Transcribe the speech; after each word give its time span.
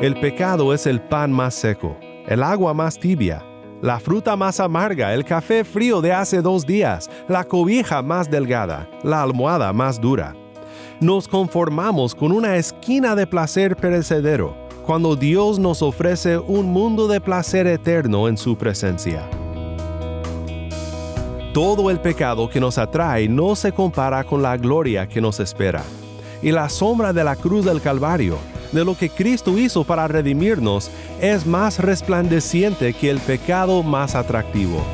El 0.00 0.14
pecado 0.20 0.72
es 0.72 0.86
el 0.86 1.00
pan 1.00 1.32
más 1.32 1.54
seco, 1.54 1.96
el 2.28 2.44
agua 2.44 2.72
más 2.72 3.00
tibia, 3.00 3.44
la 3.82 3.98
fruta 3.98 4.36
más 4.36 4.60
amarga, 4.60 5.12
el 5.12 5.24
café 5.24 5.64
frío 5.64 6.00
de 6.00 6.12
hace 6.12 6.40
dos 6.40 6.64
días, 6.64 7.10
la 7.26 7.42
cobija 7.42 8.00
más 8.00 8.30
delgada, 8.30 8.88
la 9.02 9.24
almohada 9.24 9.72
más 9.72 10.00
dura. 10.00 10.36
Nos 11.00 11.26
conformamos 11.26 12.14
con 12.14 12.30
una 12.30 12.54
esquina 12.54 13.16
de 13.16 13.26
placer 13.26 13.74
perecedero, 13.74 14.56
cuando 14.86 15.16
Dios 15.16 15.58
nos 15.58 15.82
ofrece 15.82 16.38
un 16.38 16.66
mundo 16.66 17.08
de 17.08 17.20
placer 17.20 17.66
eterno 17.66 18.28
en 18.28 18.36
su 18.36 18.56
presencia. 18.56 19.28
Todo 21.52 21.90
el 21.90 21.98
pecado 21.98 22.48
que 22.48 22.60
nos 22.60 22.78
atrae 22.78 23.28
no 23.28 23.56
se 23.56 23.72
compara 23.72 24.22
con 24.22 24.42
la 24.42 24.56
gloria 24.56 25.08
que 25.08 25.20
nos 25.20 25.40
espera. 25.40 25.82
Y 26.40 26.52
la 26.52 26.68
sombra 26.68 27.12
de 27.12 27.24
la 27.24 27.34
cruz 27.34 27.64
del 27.64 27.80
Calvario, 27.80 28.38
de 28.72 28.84
lo 28.84 28.96
que 28.96 29.10
Cristo 29.10 29.58
hizo 29.58 29.84
para 29.84 30.08
redimirnos, 30.08 30.90
es 31.20 31.46
más 31.46 31.78
resplandeciente 31.78 32.94
que 32.94 33.10
el 33.10 33.20
pecado 33.20 33.82
más 33.82 34.14
atractivo. 34.14 34.84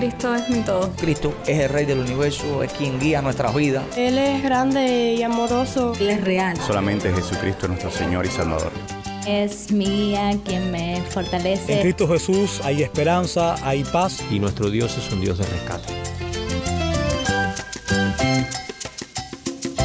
Cristo 0.00 0.34
es 0.34 0.48
mi 0.48 0.60
todo. 0.62 0.90
Cristo 0.98 1.34
es 1.46 1.58
el 1.58 1.68
Rey 1.68 1.84
del 1.84 1.98
universo, 1.98 2.62
es 2.62 2.72
quien 2.72 2.98
guía 2.98 3.20
nuestras 3.20 3.54
vidas. 3.54 3.84
Él 3.98 4.16
es 4.16 4.42
grande 4.42 5.14
y 5.14 5.22
amoroso. 5.22 5.92
Él 6.00 6.10
es 6.10 6.24
real. 6.24 6.56
Solamente 6.56 7.12
Jesucristo 7.12 7.66
es 7.66 7.68
nuestro 7.68 7.90
Señor 7.90 8.24
y 8.24 8.28
Salvador. 8.28 8.99
Es 9.30 9.70
mi 9.70 9.84
guía 9.84 10.36
quien 10.44 10.72
me 10.72 11.00
fortalece. 11.08 11.74
En 11.74 11.82
Cristo 11.82 12.08
Jesús 12.08 12.60
hay 12.64 12.82
esperanza, 12.82 13.54
hay 13.64 13.84
paz. 13.84 14.18
Y 14.28 14.40
nuestro 14.40 14.70
Dios 14.70 14.98
es 14.98 15.12
un 15.12 15.20
Dios 15.20 15.38
de 15.38 15.46
rescate. 15.46 15.92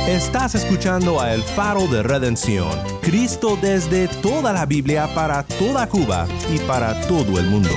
Estás 0.07 0.55
escuchando 0.55 1.21
a 1.21 1.31
El 1.33 1.43
Faro 1.43 1.85
de 1.85 2.01
Redención, 2.01 2.71
Cristo 3.01 3.55
desde 3.61 4.07
toda 4.07 4.51
la 4.51 4.65
Biblia 4.65 5.13
para 5.13 5.43
toda 5.43 5.87
Cuba 5.87 6.27
y 6.51 6.57
para 6.59 6.99
todo 7.01 7.39
el 7.39 7.45
mundo. 7.45 7.69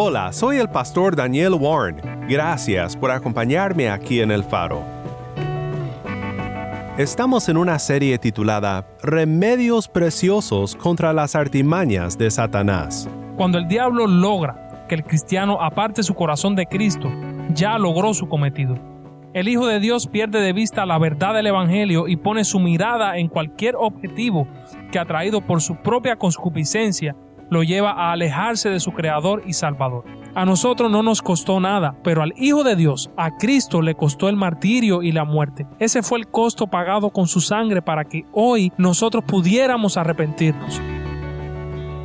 Hola, 0.00 0.32
soy 0.32 0.58
el 0.58 0.68
pastor 0.68 1.16
Daniel 1.16 1.54
Warren. 1.54 2.00
Gracias 2.28 2.96
por 2.96 3.10
acompañarme 3.10 3.90
aquí 3.90 4.20
en 4.20 4.30
El 4.30 4.44
Faro. 4.44 4.84
Estamos 6.96 7.48
en 7.48 7.56
una 7.56 7.80
serie 7.80 8.16
titulada 8.16 8.86
Remedios 9.02 9.88
Preciosos 9.88 10.76
contra 10.76 11.12
las 11.12 11.34
artimañas 11.34 12.16
de 12.16 12.30
Satanás. 12.30 13.10
Cuando 13.36 13.58
el 13.58 13.66
diablo 13.66 14.06
logra 14.06 14.86
que 14.88 14.94
el 14.94 15.02
cristiano 15.02 15.60
aparte 15.60 16.04
su 16.04 16.14
corazón 16.14 16.54
de 16.54 16.66
Cristo, 16.66 17.10
ya 17.52 17.76
logró 17.76 18.14
su 18.14 18.28
cometido. 18.28 18.76
El 19.34 19.48
Hijo 19.48 19.66
de 19.66 19.80
Dios 19.80 20.06
pierde 20.06 20.40
de 20.40 20.52
vista 20.52 20.86
la 20.86 20.98
verdad 20.98 21.34
del 21.34 21.48
Evangelio 21.48 22.06
y 22.06 22.14
pone 22.14 22.44
su 22.44 22.60
mirada 22.60 23.18
en 23.18 23.26
cualquier 23.26 23.74
objetivo 23.74 24.46
que 24.92 25.00
atraído 25.00 25.40
por 25.40 25.60
su 25.60 25.74
propia 25.74 26.14
concupiscencia 26.14 27.16
lo 27.50 27.62
lleva 27.62 27.92
a 27.92 28.12
alejarse 28.12 28.70
de 28.70 28.80
su 28.80 28.92
Creador 28.92 29.42
y 29.46 29.52
Salvador. 29.52 30.04
A 30.34 30.44
nosotros 30.44 30.90
no 30.90 31.02
nos 31.02 31.22
costó 31.22 31.58
nada, 31.58 31.96
pero 32.04 32.22
al 32.22 32.32
Hijo 32.36 32.62
de 32.62 32.76
Dios, 32.76 33.10
a 33.16 33.36
Cristo, 33.36 33.82
le 33.82 33.94
costó 33.94 34.28
el 34.28 34.36
martirio 34.36 35.02
y 35.02 35.12
la 35.12 35.24
muerte. 35.24 35.66
Ese 35.78 36.02
fue 36.02 36.18
el 36.18 36.28
costo 36.28 36.66
pagado 36.66 37.10
con 37.10 37.26
su 37.26 37.40
sangre 37.40 37.82
para 37.82 38.04
que 38.04 38.24
hoy 38.32 38.72
nosotros 38.76 39.24
pudiéramos 39.24 39.96
arrepentirnos. 39.96 40.80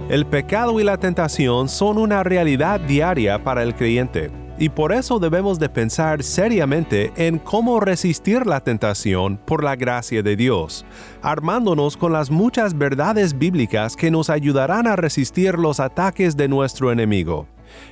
El 0.09 0.25
pecado 0.25 0.79
y 0.79 0.83
la 0.83 0.97
tentación 0.97 1.69
son 1.69 1.97
una 1.97 2.23
realidad 2.23 2.79
diaria 2.79 3.43
para 3.43 3.63
el 3.63 3.73
creyente. 3.75 4.42
Y 4.57 4.69
por 4.69 4.93
eso 4.93 5.17
debemos 5.17 5.57
de 5.57 5.67
pensar 5.67 6.21
seriamente 6.21 7.11
en 7.15 7.39
cómo 7.39 7.79
resistir 7.79 8.45
la 8.45 8.59
tentación 8.59 9.37
por 9.37 9.63
la 9.63 9.75
gracia 9.75 10.21
de 10.21 10.35
Dios, 10.35 10.85
armándonos 11.23 11.97
con 11.97 12.13
las 12.13 12.29
muchas 12.29 12.77
verdades 12.77 13.37
bíblicas 13.37 13.95
que 13.95 14.11
nos 14.11 14.29
ayudarán 14.29 14.85
a 14.85 14.95
resistir 14.95 15.57
los 15.57 15.79
ataques 15.79 16.37
de 16.37 16.47
nuestro 16.47 16.91
enemigo. 16.91 17.47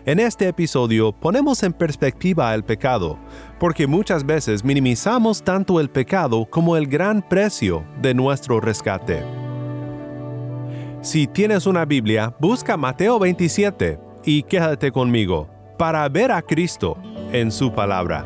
En 0.06 0.20
este 0.20 0.48
episodio 0.48 1.12
ponemos 1.12 1.64
en 1.64 1.74
perspectiva 1.74 2.54
el 2.54 2.64
pecado, 2.64 3.18
porque 3.60 3.88
muchas 3.88 4.24
veces 4.24 4.64
minimizamos 4.64 5.42
tanto 5.42 5.80
el 5.80 5.90
pecado 5.90 6.46
como 6.48 6.78
el 6.78 6.86
gran 6.86 7.28
precio 7.28 7.84
de 8.00 8.14
nuestro 8.14 8.62
rescate. 8.62 9.24
Si 11.02 11.26
tienes 11.26 11.66
una 11.66 11.86
Biblia, 11.86 12.36
busca 12.40 12.78
Mateo 12.78 13.18
27 13.18 14.00
y 14.24 14.44
quédate 14.44 14.92
conmigo 14.92 15.61
para 15.82 16.08
ver 16.10 16.32
a 16.32 16.44
Cristo 16.44 16.96
en 17.32 17.52
su 17.52 17.74
palabra. 17.74 18.24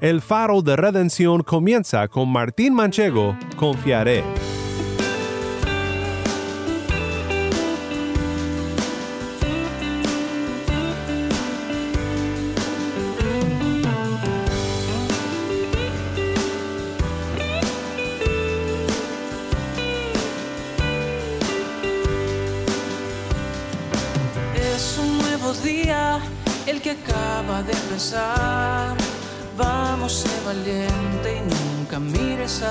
El 0.00 0.20
faro 0.20 0.62
de 0.62 0.76
redención 0.76 1.42
comienza 1.42 2.06
con 2.06 2.28
Martín 2.28 2.74
Manchego, 2.74 3.36
Confiaré. 3.56 4.22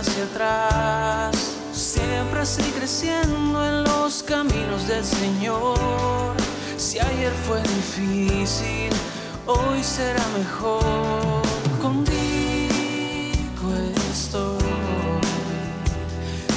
Hacia 0.02 0.24
atrás. 0.24 1.36
Siempre 1.72 2.42
así 2.42 2.64
creciendo 2.72 3.66
en 3.66 3.84
los 3.84 4.24
caminos 4.24 4.88
del 4.88 5.06
Señor. 5.06 6.36
Si 6.78 7.00
ayer 7.00 7.32
fue 7.48 7.62
difícil, 7.62 8.90
hoy 9.46 9.84
será 9.84 10.24
mejor. 10.38 11.42
Contigo 11.82 12.12
estoy. 14.12 14.58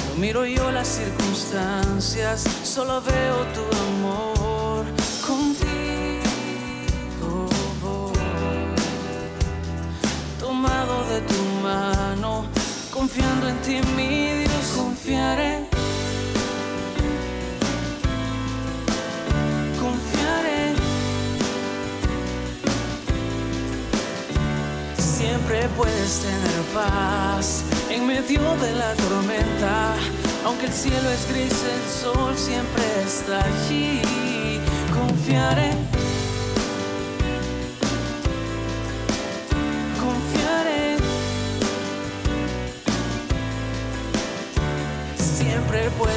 No 0.09 0.15
miro 0.19 0.45
yo 0.45 0.71
las 0.71 0.87
circunstancias, 0.87 2.43
solo 2.63 3.01
veo 3.01 3.37
tu 3.53 3.63
amor. 3.87 4.44
Confiando 13.15 13.47
en 13.47 13.57
ti, 13.61 13.79
mi 13.95 14.39
Dios, 14.39 14.73
confiaré. 14.75 15.59
Confiaré. 19.79 20.73
Siempre 24.97 25.69
puedes 25.77 26.19
tener 26.19 26.61
paz 26.73 27.63
en 27.89 28.05
medio 28.05 28.41
de 28.57 28.73
la 28.73 28.93
tormenta. 28.95 29.93
Aunque 30.45 30.65
el 30.65 30.73
cielo 30.73 31.09
es 31.09 31.27
gris, 31.29 31.53
el 31.53 32.03
sol 32.03 32.33
siempre 32.35 32.83
está 33.05 33.39
allí. 33.45 34.01
Confiaré. 34.93 36.04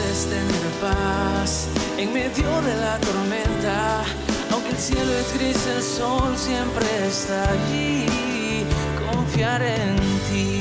Puedes 0.09 0.27
tener 0.27 0.67
paz 0.81 1.67
en 1.99 2.13
medio 2.13 2.63
de 2.63 2.75
la 2.77 2.99
tormenta. 2.99 4.05
Aunque 4.51 4.71
el 4.71 4.79
cielo 4.79 5.13
es 5.13 5.35
gris, 5.35 5.67
el 5.67 5.83
sol 5.83 6.37
siempre 6.37 6.87
está 7.07 7.51
allí. 7.51 8.07
Confiaré 9.13 9.75
en 9.75 9.97
ti. 10.29 10.59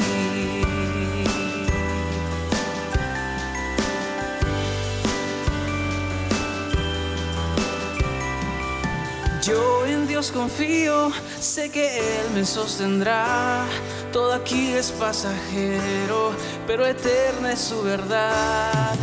Yo 9.43 9.85
en 9.85 10.07
Dios 10.07 10.31
confío, 10.31 11.11
sé 11.39 11.69
que 11.69 11.99
Él 11.99 12.31
me 12.33 12.43
sostendrá. 12.43 13.65
Todo 14.11 14.33
aquí 14.33 14.73
es 14.73 14.91
pasajero, 14.91 16.31
pero 16.65 16.85
eterna 16.85 17.53
es 17.53 17.59
su 17.59 17.81
verdad. 17.81 18.97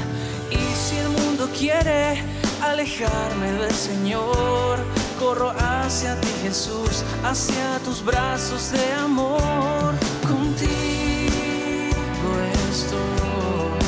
Quiere 1.64 2.22
alejarme 2.62 3.50
del 3.52 3.72
Señor, 3.72 4.76
corro 5.18 5.50
hacia 5.58 6.20
ti 6.20 6.28
Jesús, 6.42 7.02
hacia 7.24 7.78
tus 7.82 8.04
brazos 8.04 8.70
de 8.72 8.92
amor. 8.92 9.94
Contigo 10.28 10.70
estoy. 12.68 13.80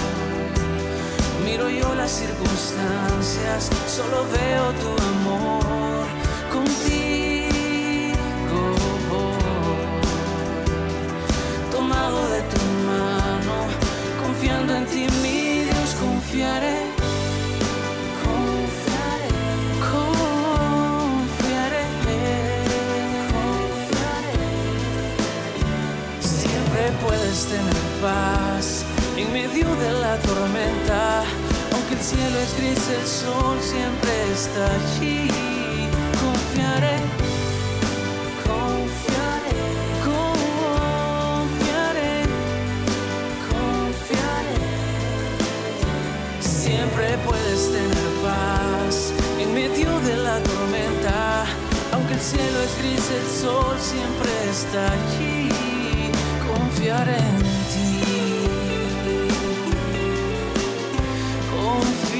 Miro 1.44 1.68
yo 1.68 1.94
las 1.94 2.12
circunstancias, 2.12 3.68
solo 3.86 4.24
veo 4.32 4.72
tu 4.80 4.90
amor. 5.12 5.75
Tormenta. 30.18 31.24
Aunque 31.72 31.94
el 31.94 32.00
cielo 32.00 32.38
es 32.38 32.56
gris, 32.56 32.88
el 32.88 33.06
sol 33.06 33.58
siempre 33.60 34.10
está 34.32 34.66
allí. 34.66 35.28
Confiaré, 36.20 36.98
confiaré, 38.44 39.60
confiaré, 40.04 41.34
confiaré. 43.50 44.58
Siempre 46.40 47.18
puedes 47.26 47.60
tener 47.70 48.08
paz 48.24 49.12
en 49.38 49.48
medio 49.54 50.00
de 50.00 50.16
la 50.16 50.38
tormenta. 50.40 51.46
Aunque 51.92 52.14
el 52.14 52.20
cielo 52.20 52.62
es 52.62 52.76
gris, 52.78 53.10
el 53.10 53.28
sol 53.42 53.76
siempre 53.78 54.30
está 54.50 54.92
allí. 54.92 55.48
Confiaré 56.46 57.45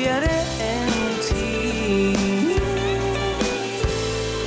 Confiaré 0.07 0.39
en 0.61 0.87
ti. 1.27 2.55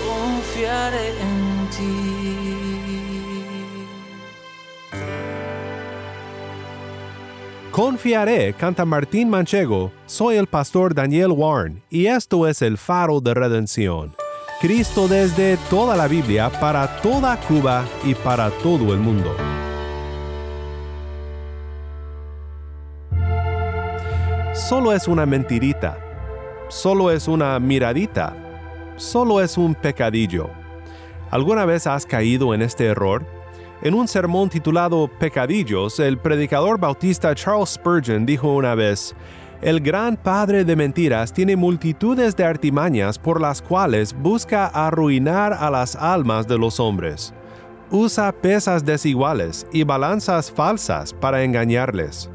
Confiaré 0.08 1.08
en 1.10 1.70
ti. 1.70 1.96
Confiaré, 7.72 8.54
canta 8.54 8.86
Martín 8.86 9.30
Manchego, 9.30 9.92
soy 10.06 10.38
el 10.38 10.48
pastor 10.48 10.96
Daniel 10.96 11.32
Warren 11.32 11.84
y 11.90 12.06
esto 12.06 12.48
es 12.48 12.62
el 12.62 12.78
faro 12.78 13.20
de 13.20 13.34
redención. 13.34 14.16
Cristo 14.62 15.10
desde 15.10 15.58
toda 15.70 15.98
la 15.98 16.08
Biblia 16.08 16.50
para 16.62 17.02
toda 17.02 17.38
Cuba 17.38 17.84
y 18.06 18.16
para 18.16 18.50
todo 18.50 18.94
el 18.94 19.00
mundo. 19.00 19.36
Solo 24.70 24.94
es 24.94 25.08
una 25.08 25.26
mentirita, 25.26 25.98
solo 26.68 27.10
es 27.10 27.28
una 27.28 27.60
miradita, 27.60 28.36
solo 28.98 29.42
es 29.42 29.58
un 29.58 29.74
pecadillo. 29.74 30.48
¿Alguna 31.32 31.66
vez 31.66 31.88
has 31.88 32.06
caído 32.06 32.54
en 32.54 32.62
este 32.62 32.86
error? 32.86 33.26
En 33.82 33.96
un 33.96 34.08
sermón 34.08 34.48
titulado 34.48 35.10
Pecadillos, 35.20 36.00
el 36.00 36.20
predicador 36.20 36.80
bautista 36.80 37.34
Charles 37.34 37.72
Spurgeon 37.72 38.28
dijo 38.28 38.54
una 38.54 38.76
vez, 38.76 39.16
El 39.60 39.82
gran 39.82 40.16
padre 40.16 40.64
de 40.64 40.76
mentiras 40.76 41.34
tiene 41.34 41.56
multitudes 41.56 42.36
de 42.36 42.44
artimañas 42.44 43.18
por 43.18 43.42
las 43.42 43.64
cuales 43.64 44.14
busca 44.14 44.68
arruinar 44.68 45.52
a 45.52 45.72
las 45.72 45.96
almas 45.96 46.48
de 46.48 46.60
los 46.60 46.80
hombres. 46.80 47.34
Usa 47.90 48.32
pesas 48.32 48.86
desiguales 48.86 49.66
y 49.74 49.84
balanzas 49.84 50.52
falsas 50.52 51.12
para 51.12 51.44
engañarles. 51.44 52.30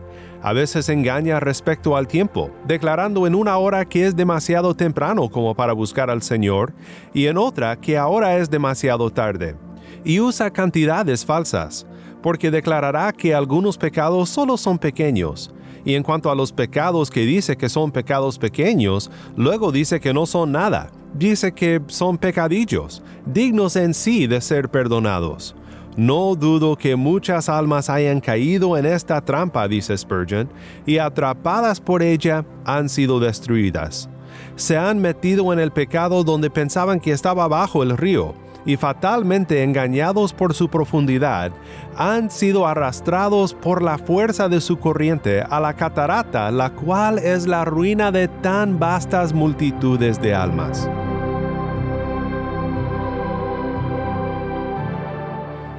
A 0.45 0.53
veces 0.53 0.91
engaña 0.91 1.41
respecto 1.41 1.97
al 1.97 2.07
tiempo, 2.07 2.51
declarando 2.67 3.27
en 3.27 3.35
una 3.35 3.57
hora 3.57 3.87
que 3.87 4.05
es 4.05 4.15
demasiado 4.15 4.75
temprano 4.75 5.31
como 5.31 5.55
para 5.55 5.73
buscar 5.73 6.11
al 6.11 6.21
Señor 6.21 6.75
y 7.15 7.29
en 7.29 7.39
otra 7.39 7.77
que 7.81 7.97
ahora 7.97 8.37
es 8.37 8.51
demasiado 8.51 9.09
tarde. 9.09 9.57
Y 10.05 10.21
usa 10.21 10.51
cantidades 10.51 11.25
falsas, 11.25 11.87
porque 12.23 12.51
declarará 12.51 13.11
que 13.15 13.35
algunos 13.35 13.79
pecados 13.79 14.29
solo 14.29 14.59
son 14.59 14.77
pequeños, 14.77 15.51
y 15.83 15.95
en 15.95 16.03
cuanto 16.03 16.31
a 16.31 16.35
los 16.35 16.53
pecados 16.53 17.11
que 17.11 17.23
dice 17.23 17.57
que 17.57 17.71
son 17.71 17.91
pecados 17.91 18.39
pequeños, 18.39 19.11
luego 19.37 19.73
dice 19.73 19.99
que 19.99 20.13
no 20.13 20.27
son 20.27 20.53
nada, 20.53 20.91
dice 21.15 21.53
que 21.53 21.81
son 21.87 22.19
pecadillos, 22.19 23.03
dignos 23.25 23.77
en 23.77 23.95
sí 23.95 24.27
de 24.27 24.43
ser 24.43 24.69
perdonados. 24.69 25.57
No 25.97 26.35
dudo 26.35 26.77
que 26.77 26.97
muchas 26.97 27.49
almas 27.49 27.89
hayan 27.89 28.21
caído 28.21 28.77
en 28.77 28.85
esta 28.85 29.21
trampa, 29.21 29.69
dice 29.69 29.97
Spurgeon, 29.97 30.49
y 30.87 30.99
atrapadas 30.99 31.81
por 31.81 32.03
ella 32.03 32.45
han 32.65 32.89
sido 32.89 33.21
destruidas. 33.21 34.09
Se 34.57 34.77
han 34.77 34.99
metido 34.99 35.53
en 35.53 35.61
el 35.61 35.71
pecado 35.71 36.25
donde 36.25 36.51
pensaban 36.51 36.99
que 36.99 37.13
estaba 37.13 37.47
bajo 37.47 37.83
el 37.83 37.97
río, 37.97 38.35
y 38.67 38.77
fatalmente 38.77 39.63
engañados 39.63 40.33
por 40.33 40.55
su 40.55 40.69
profundidad, 40.69 41.53
han 41.97 42.31
sido 42.31 42.67
arrastrados 42.67 43.55
por 43.55 43.83
la 43.83 43.99
fuerza 43.99 44.49
de 44.49 44.61
su 44.61 44.79
corriente 44.79 45.43
a 45.43 45.61
la 45.61 45.75
catarata, 45.75 46.51
la 46.51 46.71
cual 46.71 47.19
es 47.19 47.47
la 47.47 47.65
ruina 47.65 48.11
de 48.11 48.29
tan 48.29 48.79
vastas 48.79 49.33
multitudes 49.33 50.21
de 50.21 50.35
almas. 50.35 50.89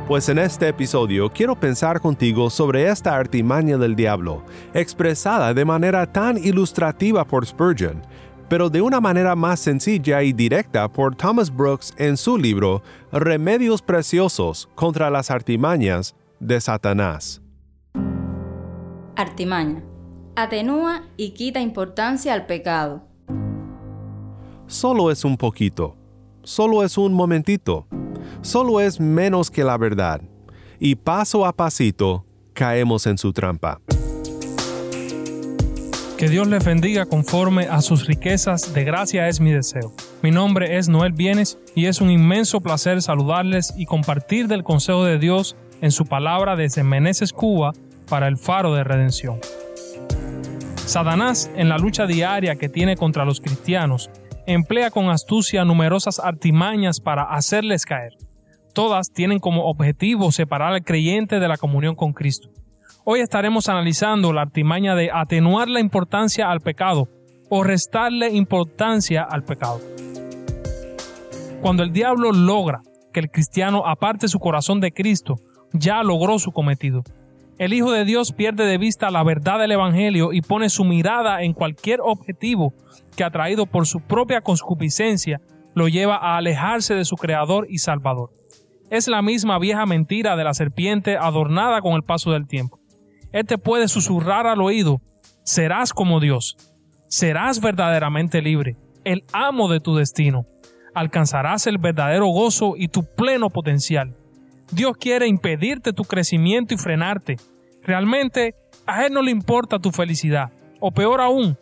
Pues 0.08 0.30
en 0.30 0.38
este 0.38 0.68
episodio 0.68 1.32
quiero 1.32 1.60
pensar 1.60 2.00
contigo 2.00 2.52
sobre 2.52 2.88
esta 2.90 3.16
artimaña 3.16 3.76
del 3.76 3.96
diablo, 3.96 4.44
expresada 4.76 5.52
de 5.52 5.66
manera 5.66 6.06
tan 6.06 6.38
ilustrativa 6.38 7.26
por 7.26 7.44
Spurgeon, 7.44 8.04
pero 8.48 8.70
de 8.70 8.84
una 8.84 9.02
manera 9.02 9.36
más 9.36 9.60
sencilla 9.60 10.22
y 10.22 10.32
directa 10.32 10.88
por 10.88 11.16
Thomas 11.16 11.50
Brooks 11.50 11.92
en 11.98 12.18
su 12.18 12.38
libro 12.38 12.84
Remedios 13.12 13.82
Preciosos 13.82 14.70
contra 14.76 15.10
las 15.10 15.32
Artimañas 15.32 16.14
de 16.40 16.62
Satanás. 16.62 17.42
Artimaña. 19.16 19.84
Atenúa 20.36 21.06
y 21.18 21.32
quita 21.32 21.62
importancia 21.62 22.32
al 22.36 22.46
pecado. 22.46 23.02
Solo 24.68 25.10
es 25.10 25.26
un 25.26 25.36
poquito, 25.36 25.96
solo 26.44 26.84
es 26.84 26.96
un 26.96 27.12
momentito, 27.12 27.88
solo 28.46 28.80
es 28.80 29.00
menos 29.00 29.50
que 29.52 29.64
la 29.64 29.78
verdad, 29.78 30.22
y 30.80 30.96
paso 30.96 31.46
a 31.46 31.54
pasito 31.54 32.26
caemos 32.54 33.08
en 33.08 33.18
su 33.18 33.34
trampa. 33.34 33.82
Que 36.18 36.30
Dios 36.30 36.48
les 36.48 36.64
bendiga 36.64 37.06
conforme 37.06 37.64
a 37.64 37.82
sus 37.82 38.08
riquezas 38.08 38.74
de 38.74 38.86
gracia 38.86 39.28
es 39.28 39.42
mi 39.42 39.52
deseo. 39.52 39.92
Mi 40.22 40.32
nombre 40.32 40.78
es 40.78 40.88
Noel 40.88 41.12
Bienes 41.12 41.58
y 41.76 41.88
es 41.88 42.00
un 42.00 42.10
inmenso 42.10 42.62
placer 42.62 43.02
saludarles 43.02 43.74
y 43.76 43.86
compartir 43.86 44.48
del 44.48 44.64
consejo 44.64 45.04
de 45.04 45.20
Dios 45.20 45.58
en 45.82 45.92
su 45.92 46.06
palabra 46.06 46.56
desde 46.56 46.84
Meneses, 46.84 47.34
Cuba, 47.34 47.74
para 48.08 48.30
el 48.30 48.38
faro 48.38 48.74
de 48.74 48.86
redención. 48.86 49.40
Satanás, 50.86 51.52
en 51.56 51.68
la 51.68 51.78
lucha 51.78 52.06
diaria 52.06 52.56
que 52.56 52.70
tiene 52.70 52.96
contra 52.96 53.26
los 53.26 53.42
cristianos, 53.42 54.10
emplea 54.46 54.92
con 54.92 55.10
astucia 55.10 55.66
numerosas 55.66 56.20
artimañas 56.20 57.02
para 57.02 57.24
hacerles 57.24 57.86
caer. 57.86 58.14
Todas 58.76 59.14
tienen 59.14 59.40
como 59.40 59.70
objetivo 59.70 60.34
separar 60.34 60.74
al 60.74 60.84
creyente 60.84 61.40
de 61.40 61.48
la 61.48 61.56
comunión 61.56 61.96
con 61.96 62.12
Cristo. 62.12 62.50
Hoy 63.06 63.22
estaremos 63.22 63.70
analizando 63.70 64.34
la 64.34 64.42
artimaña 64.42 64.96
de 64.96 65.12
atenuar 65.14 65.70
la 65.70 65.80
importancia 65.80 66.52
al 66.52 66.60
pecado 66.60 67.08
o 67.50 67.64
restarle 67.64 68.36
importancia 68.36 69.24
al 69.24 69.46
pecado. 69.46 69.80
Cuando 71.62 71.84
el 71.84 71.94
diablo 71.94 72.34
logra 72.34 72.82
que 73.14 73.22
el 73.22 73.32
cristiano 73.32 73.84
aparte 73.86 74.28
su 74.28 74.40
corazón 74.40 74.82
de 74.82 74.92
Cristo, 74.92 75.36
ya 75.72 76.04
logró 76.04 76.38
su 76.38 76.52
cometido. 76.52 77.02
El 77.58 77.72
Hijo 77.72 77.94
de 77.94 78.04
Dios 78.04 78.34
pierde 78.34 78.66
de 78.66 78.78
vista 78.78 79.10
la 79.10 79.24
verdad 79.24 79.58
del 79.58 79.72
Evangelio 79.72 80.34
y 80.34 80.42
pone 80.42 80.68
su 80.68 80.84
mirada 80.84 81.44
en 81.44 81.54
cualquier 81.54 82.02
objetivo 82.02 82.74
que 83.16 83.24
atraído 83.24 83.68
por 83.68 83.88
su 83.88 84.02
propia 84.02 84.42
concupiscencia 84.42 85.40
lo 85.76 85.88
lleva 85.88 86.18
a 86.18 86.36
alejarse 86.36 86.94
de 86.94 87.06
su 87.06 87.16
Creador 87.16 87.68
y 87.70 87.78
Salvador. 87.78 88.32
Es 88.96 89.10
la 89.10 89.22
misma 89.22 89.60
vieja 89.60 89.86
mentira 89.86 90.38
de 90.38 90.46
la 90.46 90.54
serpiente 90.54 91.18
adornada 91.18 91.82
con 91.82 91.96
el 91.96 92.04
paso 92.04 92.32
del 92.32 92.48
tiempo. 92.48 92.80
Él 93.34 93.46
te 93.46 93.58
puede 93.58 93.90
susurrar 93.90 94.48
al 94.48 94.62
oído, 94.62 95.02
serás 95.44 95.92
como 95.92 96.22
Dios, 96.22 96.56
serás 97.10 97.60
verdaderamente 97.60 98.42
libre, 98.42 98.78
el 99.04 99.26
amo 99.34 99.68
de 99.68 99.82
tu 99.82 99.98
destino, 99.98 100.46
alcanzarás 100.94 101.68
el 101.68 101.78
verdadero 101.78 102.28
gozo 102.28 102.76
y 102.78 102.88
tu 102.88 103.04
pleno 103.04 103.50
potencial. 103.50 104.16
Dios 104.72 104.96
quiere 104.98 105.28
impedirte 105.28 105.92
tu 105.92 106.06
crecimiento 106.06 106.74
y 106.74 106.78
frenarte. 106.78 107.36
Realmente, 107.84 108.56
a 108.88 109.06
Él 109.06 109.12
no 109.12 109.22
le 109.22 109.32
importa 109.32 109.78
tu 109.78 109.92
felicidad, 109.92 110.54
o 110.80 110.92
peor 110.92 111.20
aún, 111.20 111.58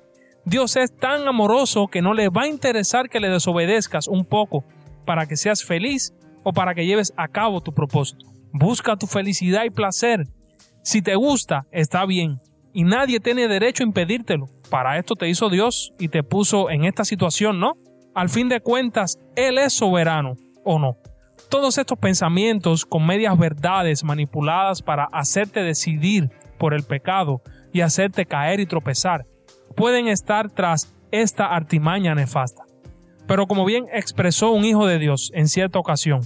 Dios 0.45 0.75
es 0.75 0.95
tan 0.95 1.27
amoroso 1.27 1.87
que 1.87 2.03
no 2.03 2.13
le 2.13 2.29
va 2.29 2.43
a 2.43 2.47
interesar 2.47 3.09
que 3.09 3.19
le 3.19 3.29
desobedezcas 3.29 4.07
un 4.07 4.23
poco 4.23 4.63
para 5.03 5.25
que 5.25 5.35
seas 5.35 5.63
feliz 5.63 6.13
o 6.43 6.53
para 6.53 6.75
que 6.75 6.85
lleves 6.85 7.13
a 7.17 7.27
cabo 7.27 7.61
tu 7.61 7.73
propósito. 7.73 8.25
Busca 8.51 8.95
tu 8.95 9.07
felicidad 9.07 9.63
y 9.63 9.69
placer. 9.69 10.27
Si 10.83 11.01
te 11.01 11.15
gusta, 11.15 11.65
está 11.71 12.05
bien, 12.05 12.39
y 12.73 12.83
nadie 12.83 13.19
tiene 13.19 13.47
derecho 13.47 13.83
a 13.83 13.87
impedírtelo. 13.87 14.47
Para 14.69 14.97
esto 14.97 15.15
te 15.15 15.29
hizo 15.29 15.49
Dios 15.49 15.93
y 15.99 16.09
te 16.09 16.23
puso 16.23 16.69
en 16.69 16.83
esta 16.83 17.05
situación, 17.05 17.59
¿no? 17.59 17.73
Al 18.15 18.29
fin 18.29 18.49
de 18.49 18.61
cuentas, 18.61 19.19
Él 19.35 19.57
es 19.57 19.73
soberano, 19.73 20.35
¿o 20.63 20.79
no? 20.79 20.97
Todos 21.49 21.77
estos 21.77 21.97
pensamientos 21.99 22.85
con 22.85 23.05
medias 23.05 23.37
verdades 23.37 24.03
manipuladas 24.03 24.81
para 24.81 25.05
hacerte 25.11 25.61
decidir 25.61 26.29
por 26.57 26.73
el 26.73 26.83
pecado 26.83 27.41
y 27.71 27.81
hacerte 27.81 28.25
caer 28.25 28.59
y 28.59 28.65
tropezar, 28.65 29.25
pueden 29.75 30.07
estar 30.07 30.49
tras 30.49 30.93
esta 31.11 31.47
artimaña 31.47 32.15
nefasta. 32.15 32.63
Pero 33.27 33.47
como 33.47 33.65
bien 33.65 33.85
expresó 33.91 34.51
un 34.51 34.65
hijo 34.65 34.85
de 34.85 34.99
Dios 34.99 35.31
en 35.33 35.47
cierta 35.47 35.79
ocasión, 35.79 36.21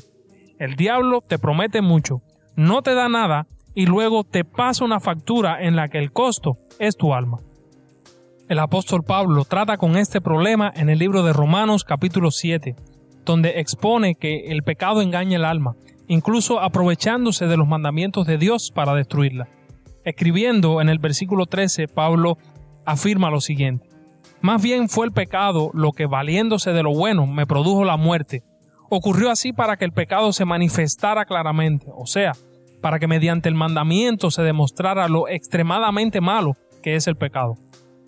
el 0.60 0.76
diablo 0.76 1.22
te 1.22 1.38
promete 1.38 1.82
mucho, 1.82 2.22
no 2.56 2.82
te 2.82 2.96
da 2.96 3.10
nada 3.10 3.48
y 3.76 3.86
luego 3.86 4.24
te 4.24 4.44
pasa 4.44 4.84
una 4.84 5.00
factura 5.00 5.62
en 5.62 5.76
la 5.76 5.90
que 5.90 6.00
el 6.00 6.12
costo 6.12 6.58
es 6.80 6.98
tu 6.98 7.14
alma. 7.14 7.38
El 8.50 8.60
apóstol 8.60 9.04
Pablo 9.04 9.46
trata 9.46 9.78
con 9.78 9.98
este 9.98 10.22
problema 10.22 10.72
en 10.76 10.90
el 10.90 11.00
libro 11.00 11.22
de 11.22 11.34
Romanos 11.34 11.84
capítulo 11.84 12.32
7, 12.32 12.76
donde 13.26 13.60
expone 13.60 14.16
que 14.16 14.48
el 14.48 14.64
pecado 14.64 15.02
engaña 15.02 15.36
el 15.36 15.46
alma, 15.46 15.76
incluso 16.08 16.60
aprovechándose 16.62 17.46
de 17.46 17.58
los 17.58 17.68
mandamientos 17.68 18.26
de 18.26 18.38
Dios 18.38 18.72
para 18.74 18.96
destruirla. 18.96 19.50
Escribiendo 20.06 20.82
en 20.82 20.88
el 20.88 21.00
versículo 21.00 21.46
13, 21.46 21.90
Pablo 21.90 22.38
afirma 22.86 23.30
lo 23.30 23.42
siguiente. 23.42 23.97
Más 24.42 24.62
bien 24.62 24.88
fue 24.88 25.06
el 25.08 25.12
pecado 25.12 25.72
lo 25.74 25.92
que 25.92 26.06
valiéndose 26.06 26.72
de 26.72 26.84
lo 26.84 26.94
bueno 26.94 27.26
me 27.26 27.48
produjo 27.48 27.84
la 27.84 27.98
muerte. 27.98 28.44
Ocurrió 28.90 29.32
así 29.32 29.52
para 29.52 29.78
que 29.78 29.86
el 29.86 29.92
pecado 29.92 30.32
se 30.32 30.46
manifestara 30.46 31.26
claramente, 31.26 31.88
o 31.94 32.06
sea, 32.06 32.34
para 32.82 33.00
que 33.00 33.08
mediante 33.08 33.50
el 33.50 33.56
mandamiento 33.56 34.32
se 34.32 34.44
demostrara 34.44 35.08
lo 35.08 35.28
extremadamente 35.28 36.22
malo 36.22 36.54
que 36.82 36.96
es 36.96 37.08
el 37.08 37.16
pecado. 37.16 37.56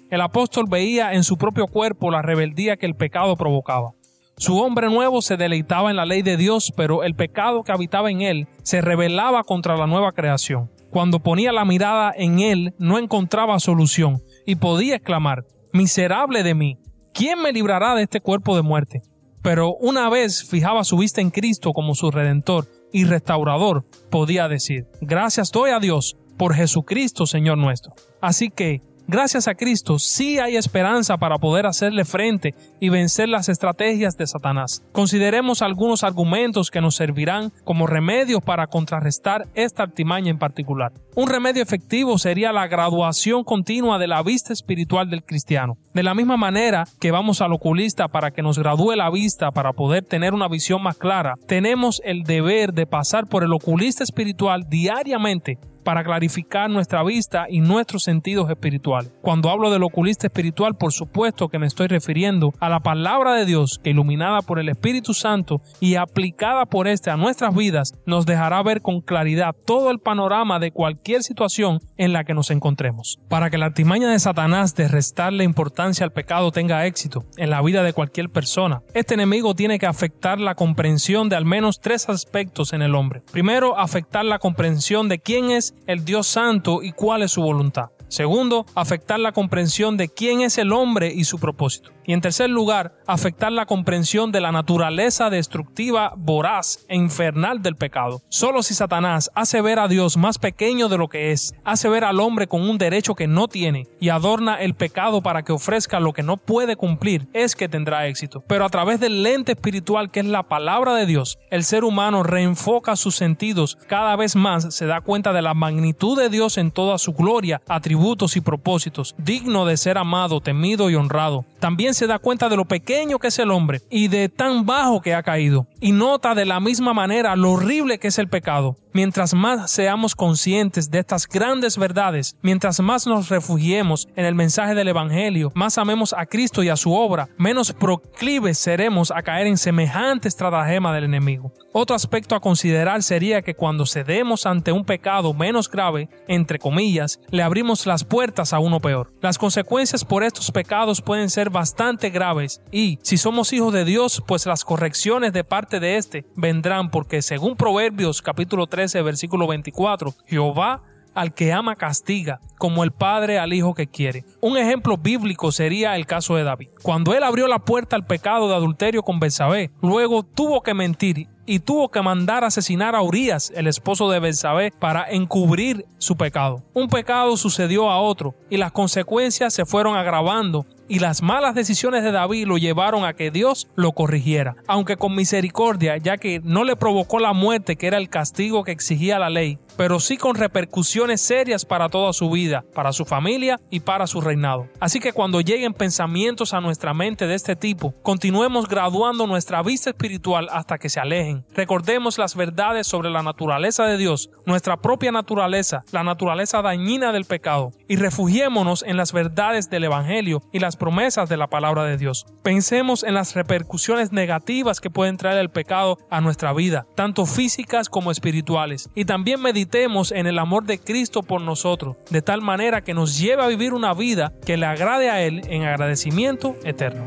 El 0.10 0.22
apóstol 0.22 0.66
veía 0.70 1.14
en 1.14 1.24
su 1.24 1.38
propio 1.38 1.68
cuerpo 1.68 2.12
la 2.12 2.22
rebeldía 2.22 2.78
que 2.78 2.86
el 2.86 2.96
pecado 2.96 3.36
provocaba. 3.36 3.92
Su 4.38 4.58
hombre 4.60 4.88
nuevo 4.88 5.22
se 5.22 5.36
deleitaba 5.36 5.90
en 5.90 5.98
la 5.98 6.06
ley 6.06 6.22
de 6.22 6.38
Dios, 6.38 6.72
pero 6.76 7.04
el 7.04 7.14
pecado 7.14 7.64
que 7.64 7.74
habitaba 7.74 8.10
en 8.10 8.22
él 8.22 8.48
se 8.64 8.80
rebelaba 8.80 9.44
contra 9.44 9.76
la 9.76 9.86
nueva 9.86 10.14
creación. 10.14 10.72
Cuando 10.92 11.20
ponía 11.20 11.52
la 11.52 11.66
mirada 11.66 12.14
en 12.16 12.40
él, 12.40 12.74
no 12.80 12.98
encontraba 12.98 13.60
solución 13.60 14.22
y 14.46 14.56
podía 14.56 14.96
exclamar, 14.96 15.44
Miserable 15.72 16.44
de 16.44 16.56
mí, 16.56 16.78
¿quién 17.14 17.42
me 17.42 17.52
librará 17.52 17.96
de 17.96 18.04
este 18.04 18.22
cuerpo 18.22 18.56
de 18.56 18.64
muerte? 18.64 19.02
Pero 19.42 19.74
una 19.76 20.10
vez 20.10 20.44
fijaba 20.44 20.84
su 20.84 20.98
vista 20.98 21.22
en 21.22 21.30
Cristo 21.30 21.72
como 21.72 21.96
su 21.96 22.12
redentor 22.12 22.68
y 22.92 23.06
restaurador, 23.06 23.86
podía 24.10 24.48
decir, 24.48 24.88
gracias 25.00 25.52
doy 25.52 25.72
a 25.72 25.80
Dios 25.80 26.18
por 26.38 26.56
Jesucristo 26.56 27.26
Señor 27.26 27.58
nuestro. 27.58 27.94
Así 28.22 28.50
que 28.50 28.82
Gracias 29.12 29.48
a 29.48 29.56
Cristo 29.56 29.98
sí 29.98 30.38
hay 30.38 30.56
esperanza 30.56 31.18
para 31.18 31.40
poder 31.40 31.66
hacerle 31.66 32.06
frente 32.06 32.54
y 32.80 32.90
vencer 32.90 33.28
las 33.28 33.50
estrategias 33.50 34.16
de 34.18 34.28
Satanás. 34.28 34.84
Consideremos 34.92 35.64
algunos 35.64 36.04
argumentos 36.04 36.70
que 36.70 36.80
nos 36.80 36.98
servirán 36.98 37.52
como 37.64 37.88
remedio 37.88 38.40
para 38.40 38.68
contrarrestar 38.68 39.48
esta 39.56 39.82
artimaña 39.82 40.30
en 40.30 40.38
particular. 40.38 40.92
Un 41.16 41.28
remedio 41.28 41.64
efectivo 41.64 42.20
sería 42.20 42.54
la 42.54 42.68
graduación 42.68 43.44
continua 43.44 43.98
de 43.98 44.06
la 44.06 44.22
vista 44.22 44.54
espiritual 44.54 45.10
del 45.10 45.24
cristiano. 45.24 45.80
De 45.96 46.04
la 46.04 46.14
misma 46.14 46.38
manera 46.38 46.84
que 47.00 47.10
vamos 47.10 47.42
al 47.42 47.54
oculista 47.54 48.10
para 48.10 48.30
que 48.30 48.44
nos 48.44 48.60
gradúe 48.60 48.92
la 48.96 49.10
vista 49.10 49.50
para 49.50 49.74
poder 49.74 50.06
tener 50.06 50.36
una 50.36 50.48
visión 50.48 50.84
más 50.84 50.98
clara, 50.98 51.34
tenemos 51.48 52.00
el 52.06 52.22
deber 52.22 52.74
de 52.74 52.86
pasar 52.86 53.26
por 53.26 53.44
el 53.44 53.54
oculista 53.54 54.04
espiritual 54.04 54.70
diariamente 54.70 55.58
para 55.90 56.04
clarificar 56.04 56.70
nuestra 56.70 57.02
vista 57.02 57.48
y 57.50 57.62
nuestros 57.62 58.04
sentidos 58.04 58.48
espirituales. 58.48 59.12
Cuando 59.24 59.50
hablo 59.50 59.72
del 59.72 59.82
oculista 59.82 60.28
espiritual, 60.28 60.76
por 60.76 60.94
supuesto 60.94 61.50
que 61.50 61.58
me 61.58 61.66
estoy 61.66 61.88
refiriendo 61.88 62.54
a 62.60 62.70
la 62.70 62.82
palabra 62.82 63.34
de 63.34 63.48
Dios 63.48 63.80
que 63.84 63.90
iluminada 63.90 64.42
por 64.42 64.60
el 64.60 64.70
Espíritu 64.70 65.16
Santo 65.16 65.64
y 65.80 65.96
aplicada 65.96 66.68
por 66.68 66.88
éste 66.88 67.10
a 67.10 67.18
nuestras 67.18 67.56
vidas, 67.56 67.96
nos 68.06 68.28
dejará 68.28 68.62
ver 68.62 68.84
con 68.84 69.02
claridad 69.02 69.56
todo 69.66 69.90
el 69.90 69.98
panorama 69.98 70.60
de 70.60 70.70
cualquier 70.70 71.24
situación 71.24 71.80
en 71.98 72.14
la 72.14 72.24
que 72.24 72.36
nos 72.36 72.52
encontremos. 72.52 73.18
Para 73.28 73.50
que 73.50 73.58
la 73.58 73.66
artimaña 73.66 74.12
de 74.12 74.20
Satanás 74.20 74.76
de 74.76 74.90
restarle 74.90 75.44
importancia 75.44 76.04
al 76.04 76.14
pecado 76.14 76.52
tenga 76.52 76.86
éxito 76.86 77.26
en 77.38 77.50
la 77.50 77.64
vida 77.64 77.82
de 77.82 77.94
cualquier 77.94 78.30
persona, 78.30 78.84
este 78.94 79.16
enemigo 79.16 79.56
tiene 79.56 79.80
que 79.80 79.88
afectar 79.88 80.40
la 80.40 80.54
comprensión 80.54 81.30
de 81.30 81.36
al 81.36 81.46
menos 81.46 81.80
tres 81.82 82.10
aspectos 82.10 82.74
en 82.74 82.84
el 82.84 82.94
hombre. 82.94 83.24
Primero, 83.32 83.76
afectar 83.80 84.24
la 84.24 84.38
comprensión 84.38 85.10
de 85.10 85.18
quién 85.18 85.50
es 85.50 85.74
el 85.86 86.06
Dios 86.06 86.28
Santo 86.28 86.84
y 86.84 86.92
cuál 86.92 87.24
es 87.24 87.32
su 87.32 87.42
voluntad. 87.42 87.90
Segundo, 88.08 88.66
afectar 88.74 89.20
la 89.20 89.34
comprensión 89.34 89.96
de 89.96 90.10
quién 90.10 90.42
es 90.42 90.58
el 90.58 90.72
hombre 90.72 91.14
y 91.14 91.26
su 91.26 91.38
propósito. 91.38 91.92
Y 92.10 92.14
en 92.14 92.22
tercer 92.22 92.50
lugar, 92.50 92.96
afectar 93.06 93.52
la 93.52 93.68
comprensión 93.68 94.32
de 94.32 94.42
la 94.42 94.52
naturaleza 94.52 95.30
destructiva, 95.30 96.14
voraz 96.18 96.84
e 96.88 96.96
infernal 96.96 97.62
del 97.62 97.76
pecado. 97.76 98.24
Solo 98.30 98.64
si 98.64 98.74
Satanás 98.74 99.30
hace 99.36 99.62
ver 99.62 99.78
a 99.78 99.88
Dios 99.88 100.18
más 100.18 100.40
pequeño 100.40 100.90
de 100.90 100.98
lo 100.98 101.08
que 101.08 101.32
es, 101.32 101.54
hace 101.64 101.88
ver 101.88 102.04
al 102.04 102.20
hombre 102.20 102.48
con 102.48 102.68
un 102.68 102.80
derecho 102.80 103.14
que 103.14 103.28
no 103.28 103.48
tiene 103.48 103.86
y 104.00 104.10
adorna 104.10 104.56
el 104.56 104.74
pecado 104.74 105.22
para 105.22 105.44
que 105.44 105.52
ofrezca 105.52 106.00
lo 106.00 106.12
que 106.12 106.24
no 106.24 106.38
puede 106.38 106.76
cumplir, 106.76 107.28
es 107.32 107.56
que 107.56 107.70
tendrá 107.70 108.08
éxito. 108.08 108.44
Pero 108.48 108.66
a 108.66 108.70
través 108.70 109.00
del 109.00 109.22
lente 109.22 109.52
espiritual 109.52 110.10
que 110.10 110.22
es 110.22 110.26
la 110.26 110.42
palabra 110.42 110.96
de 110.96 111.06
Dios, 111.06 111.38
el 111.52 111.64
ser 111.64 111.84
humano 111.84 112.24
reenfoca 112.24 112.96
sus 112.96 113.18
sentidos 113.18 113.78
cada 113.88 114.16
vez 114.16 114.36
más, 114.36 114.74
se 114.74 114.88
da 114.88 115.02
cuenta 115.02 115.32
de 115.32 115.44
la 115.44 115.54
magnitud 115.54 116.18
de 116.18 116.30
Dios 116.30 116.58
en 116.58 116.72
toda 116.72 116.98
su 116.98 117.14
gloria, 117.14 117.62
atributos 117.68 118.36
y 118.36 118.42
propósitos, 118.42 119.14
digno 119.20 119.68
de 119.68 119.78
ser 119.78 120.00
amado, 120.00 120.42
temido 120.42 120.90
y 120.90 120.96
honrado. 120.96 121.46
También 121.60 121.94
se 122.00 122.08
da 122.08 122.18
cuenta 122.18 122.48
de 122.48 122.56
lo 122.56 122.64
pequeño 122.64 123.20
que 123.20 123.28
es 123.28 123.40
el 123.40 123.52
hombre 123.52 123.82
y 123.90 124.08
de 124.08 124.30
tan 124.30 124.66
bajo 124.66 125.02
que 125.02 125.14
ha 125.14 125.22
caído. 125.22 125.68
Y 125.82 125.92
nota 125.92 126.34
de 126.34 126.46
la 126.46 126.62
misma 126.62 126.94
manera 126.94 127.36
lo 127.36 127.52
horrible 127.52 128.00
que 128.00 128.08
es 128.08 128.18
el 128.20 128.30
pecado. 128.30 128.78
Mientras 128.92 129.36
más 129.36 129.70
seamos 129.70 130.16
conscientes 130.16 130.90
de 130.90 130.98
estas 130.98 131.28
grandes 131.28 131.78
verdades, 131.78 132.36
mientras 132.42 132.80
más 132.80 133.06
nos 133.06 133.30
refugiemos 133.30 134.08
en 134.16 134.26
el 134.26 134.34
mensaje 134.34 134.74
del 134.74 134.88
Evangelio, 134.88 135.52
más 135.54 135.78
amemos 135.78 136.12
a 136.18 136.26
Cristo 136.26 136.64
y 136.64 136.70
a 136.70 136.76
su 136.76 136.92
obra, 136.92 137.30
menos 137.38 137.72
proclives 137.72 138.58
seremos 138.58 139.12
a 139.12 139.22
caer 139.22 139.46
en 139.46 139.58
semejante 139.58 140.28
estratagema 140.28 140.92
del 140.92 141.04
enemigo. 141.04 141.54
Otro 141.72 141.96
aspecto 141.96 142.34
a 142.34 142.40
considerar 142.40 143.04
sería 143.04 143.44
que 143.44 143.54
cuando 143.54 143.86
cedemos 143.86 144.48
ante 144.48 144.72
un 144.72 144.84
pecado 144.84 145.36
menos 145.36 145.70
grave, 145.70 146.10
entre 146.28 146.58
comillas, 146.58 147.20
le 147.30 147.44
abrimos 147.44 147.86
las 147.86 148.04
puertas 148.04 148.54
a 148.54 148.60
uno 148.60 148.80
peor. 148.80 149.14
Las 149.22 149.38
consecuencias 149.38 150.04
por 150.04 150.24
estos 150.24 150.52
pecados 150.52 151.00
pueden 151.00 151.30
ser 151.30 151.52
bastante 151.52 152.10
graves 152.10 152.60
y, 152.72 152.98
si 153.04 153.18
somos 153.18 153.54
hijos 153.54 153.72
de 153.72 153.86
Dios, 153.86 154.24
pues 154.26 154.48
las 154.48 154.66
correcciones 154.66 155.32
de 155.32 155.44
parte 155.44 155.80
de 155.80 155.98
éste 155.98 156.26
vendrán 156.36 156.90
porque 156.90 157.22
según 157.22 157.56
Proverbios 157.56 158.24
capítulo 158.24 158.66
3 158.66 158.79
versículo 159.04 159.48
24, 159.48 160.14
Jehová 160.26 160.84
al 161.14 161.34
que 161.34 161.52
ama 161.52 161.76
castiga, 161.76 162.40
como 162.60 162.84
el 162.84 162.92
padre 162.92 163.40
al 163.40 163.54
hijo 163.54 163.74
que 163.74 163.88
quiere. 163.88 164.24
Un 164.42 164.56
ejemplo 164.56 164.98
bíblico 164.98 165.52
sería 165.52 165.96
el 165.96 166.06
caso 166.06 166.36
de 166.36 166.44
David. 166.44 166.70
Cuando 166.84 167.16
él 167.16 167.24
abrió 167.24 167.48
la 167.48 167.58
puerta 167.58 167.96
al 167.96 168.06
pecado 168.06 168.48
de 168.48 168.54
adulterio 168.54 169.02
con 169.02 169.20
Betsabé, 169.20 169.72
luego 169.82 170.22
tuvo 170.22 170.62
que 170.62 170.76
mentir 170.76 171.28
y 171.50 171.62
tuvo 171.62 171.90
que 171.90 172.04
mandar 172.04 172.44
asesinar 172.44 172.96
a 172.96 173.02
Urias, 173.02 173.52
el 173.56 173.66
esposo 173.66 174.08
de 174.12 174.20
Betsabé, 174.20 174.72
para 174.78 175.10
encubrir 175.10 175.88
su 175.98 176.16
pecado. 176.16 176.64
Un 176.76 176.90
pecado 176.90 177.36
sucedió 177.38 177.90
a 177.90 178.00
otro 178.00 178.36
y 178.52 178.58
las 178.58 178.72
consecuencias 178.72 179.52
se 179.52 179.66
fueron 179.66 179.96
agravando 179.96 180.68
y 180.88 181.00
las 181.00 181.22
malas 181.22 181.56
decisiones 181.56 182.04
de 182.04 182.12
David 182.12 182.46
lo 182.46 182.58
llevaron 182.58 183.06
a 183.06 183.14
que 183.14 183.32
Dios 183.32 183.68
lo 183.76 183.94
corrigiera, 183.94 184.58
aunque 184.68 184.98
con 184.98 185.16
misericordia, 185.16 185.98
ya 185.98 186.18
que 186.18 186.40
no 186.44 186.64
le 186.64 186.76
provocó 186.76 187.20
la 187.20 187.34
muerte 187.34 187.78
que 187.78 187.88
era 187.88 187.98
el 187.98 188.10
castigo 188.10 188.64
que 188.64 188.72
exigía 188.72 189.18
la 189.18 189.30
ley, 189.30 189.58
pero 189.76 190.00
sí 190.00 190.18
con 190.18 190.36
repercusiones 190.36 191.22
serias 191.22 191.66
para 191.66 191.90
toda 191.90 192.14
su 192.14 192.30
para 192.74 192.92
su 192.94 193.06
familia 193.06 193.60
y 193.70 193.82
para 193.82 194.08
su 194.08 194.22
reinado. 194.22 194.68
Así 194.80 195.00
que 195.00 195.14
cuando 195.14 195.42
lleguen 195.42 195.74
pensamientos 195.74 196.54
a 196.54 196.62
nuestra 196.62 196.94
mente 196.94 197.28
de 197.28 197.36
este 197.36 197.56
tipo, 197.56 197.94
continuemos 198.02 198.68
graduando 198.68 199.28
nuestra 199.28 199.62
vista 199.62 199.90
espiritual 199.90 200.48
hasta 200.52 200.78
que 200.78 200.90
se 200.90 201.00
alejen. 201.00 201.46
Recordemos 201.54 202.18
las 202.18 202.36
verdades 202.36 202.88
sobre 202.88 203.10
la 203.10 203.24
naturaleza 203.24 203.86
de 203.86 203.98
Dios, 203.98 204.30
nuestra 204.46 204.78
propia 204.78 205.12
naturaleza, 205.12 205.84
la 205.92 206.04
naturaleza 206.04 206.62
dañina 206.62 207.12
del 207.12 207.26
pecado, 207.26 207.72
y 207.88 207.96
refugiémonos 207.96 208.84
en 208.84 208.98
las 208.98 209.14
verdades 209.14 209.70
del 209.70 209.86
Evangelio 209.86 210.42
y 210.52 210.60
las 210.60 210.76
promesas 210.76 211.30
de 211.30 211.38
la 211.38 211.48
palabra 211.48 211.84
de 211.84 211.98
Dios. 211.98 212.26
Pensemos 212.44 213.04
en 213.04 213.14
las 213.14 213.36
repercusiones 213.36 214.12
negativas 214.12 214.80
que 214.80 214.90
pueden 214.90 215.18
traer 215.18 215.40
el 215.40 215.50
pecado 215.50 215.98
a 216.10 216.22
nuestra 216.22 216.54
vida, 216.54 216.86
tanto 216.96 217.26
físicas 217.26 217.90
como 217.90 218.12
espirituales, 218.12 218.90
y 218.96 219.06
también 219.06 219.42
meditemos 219.42 220.12
en 220.12 220.28
el 220.28 220.40
amor 220.40 220.66
de 220.66 220.80
Cristo 220.80 221.24
por 221.24 221.42
nosotros, 221.42 221.98
de 222.10 222.22
tal 222.22 222.39
manera 222.42 222.82
que 222.82 222.94
nos 222.94 223.18
lleve 223.18 223.44
a 223.44 223.48
vivir 223.48 223.74
una 223.74 223.94
vida 223.94 224.34
que 224.46 224.58
le 224.58 224.66
agrade 224.66 225.10
a 225.10 225.22
Él 225.22 225.42
en 225.48 225.64
agradecimiento 225.64 226.56
eterno. 226.64 227.06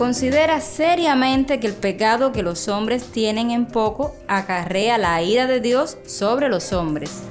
Considera 0.00 0.60
seriamente 0.62 1.60
que 1.60 1.66
el 1.66 1.74
pecado 1.74 2.32
que 2.32 2.42
los 2.42 2.68
hombres 2.68 3.12
tienen 3.12 3.50
en 3.50 3.66
poco 3.66 4.16
acarrea 4.28 4.96
la 4.96 5.22
ira 5.22 5.46
de 5.46 5.60
Dios 5.60 5.98
sobre 6.06 6.48
los 6.48 6.72
hombres. 6.72 7.29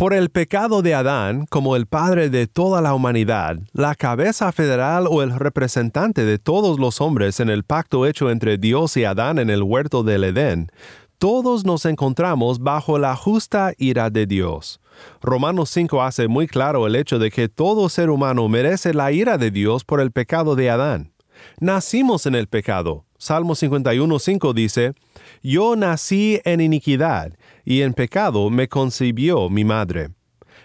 Por 0.00 0.14
el 0.14 0.30
pecado 0.30 0.80
de 0.80 0.94
Adán, 0.94 1.44
como 1.50 1.76
el 1.76 1.84
padre 1.84 2.30
de 2.30 2.46
toda 2.46 2.80
la 2.80 2.94
humanidad, 2.94 3.58
la 3.74 3.94
cabeza 3.94 4.50
federal 4.50 5.06
o 5.06 5.22
el 5.22 5.38
representante 5.38 6.24
de 6.24 6.38
todos 6.38 6.80
los 6.80 7.02
hombres 7.02 7.38
en 7.38 7.50
el 7.50 7.64
pacto 7.64 8.06
hecho 8.06 8.30
entre 8.30 8.56
Dios 8.56 8.96
y 8.96 9.04
Adán 9.04 9.38
en 9.38 9.50
el 9.50 9.62
huerto 9.62 10.02
del 10.02 10.24
Edén, 10.24 10.72
todos 11.18 11.66
nos 11.66 11.84
encontramos 11.84 12.60
bajo 12.60 12.98
la 12.98 13.14
justa 13.14 13.74
ira 13.76 14.08
de 14.08 14.24
Dios. 14.24 14.80
Romanos 15.20 15.68
5 15.68 16.02
hace 16.02 16.28
muy 16.28 16.46
claro 16.46 16.86
el 16.86 16.96
hecho 16.96 17.18
de 17.18 17.30
que 17.30 17.50
todo 17.50 17.90
ser 17.90 18.08
humano 18.08 18.48
merece 18.48 18.94
la 18.94 19.12
ira 19.12 19.36
de 19.36 19.50
Dios 19.50 19.84
por 19.84 20.00
el 20.00 20.12
pecado 20.12 20.56
de 20.56 20.70
Adán. 20.70 21.12
Nacimos 21.60 22.24
en 22.24 22.36
el 22.36 22.46
pecado. 22.46 23.04
Salmo 23.18 23.54
51.5 23.54 24.54
dice, 24.54 24.94
Yo 25.42 25.74
nací 25.74 26.38
en 26.44 26.60
iniquidad 26.60 27.32
y 27.64 27.80
en 27.80 27.94
pecado 27.94 28.50
me 28.50 28.68
concibió 28.68 29.48
mi 29.48 29.64
madre. 29.64 30.10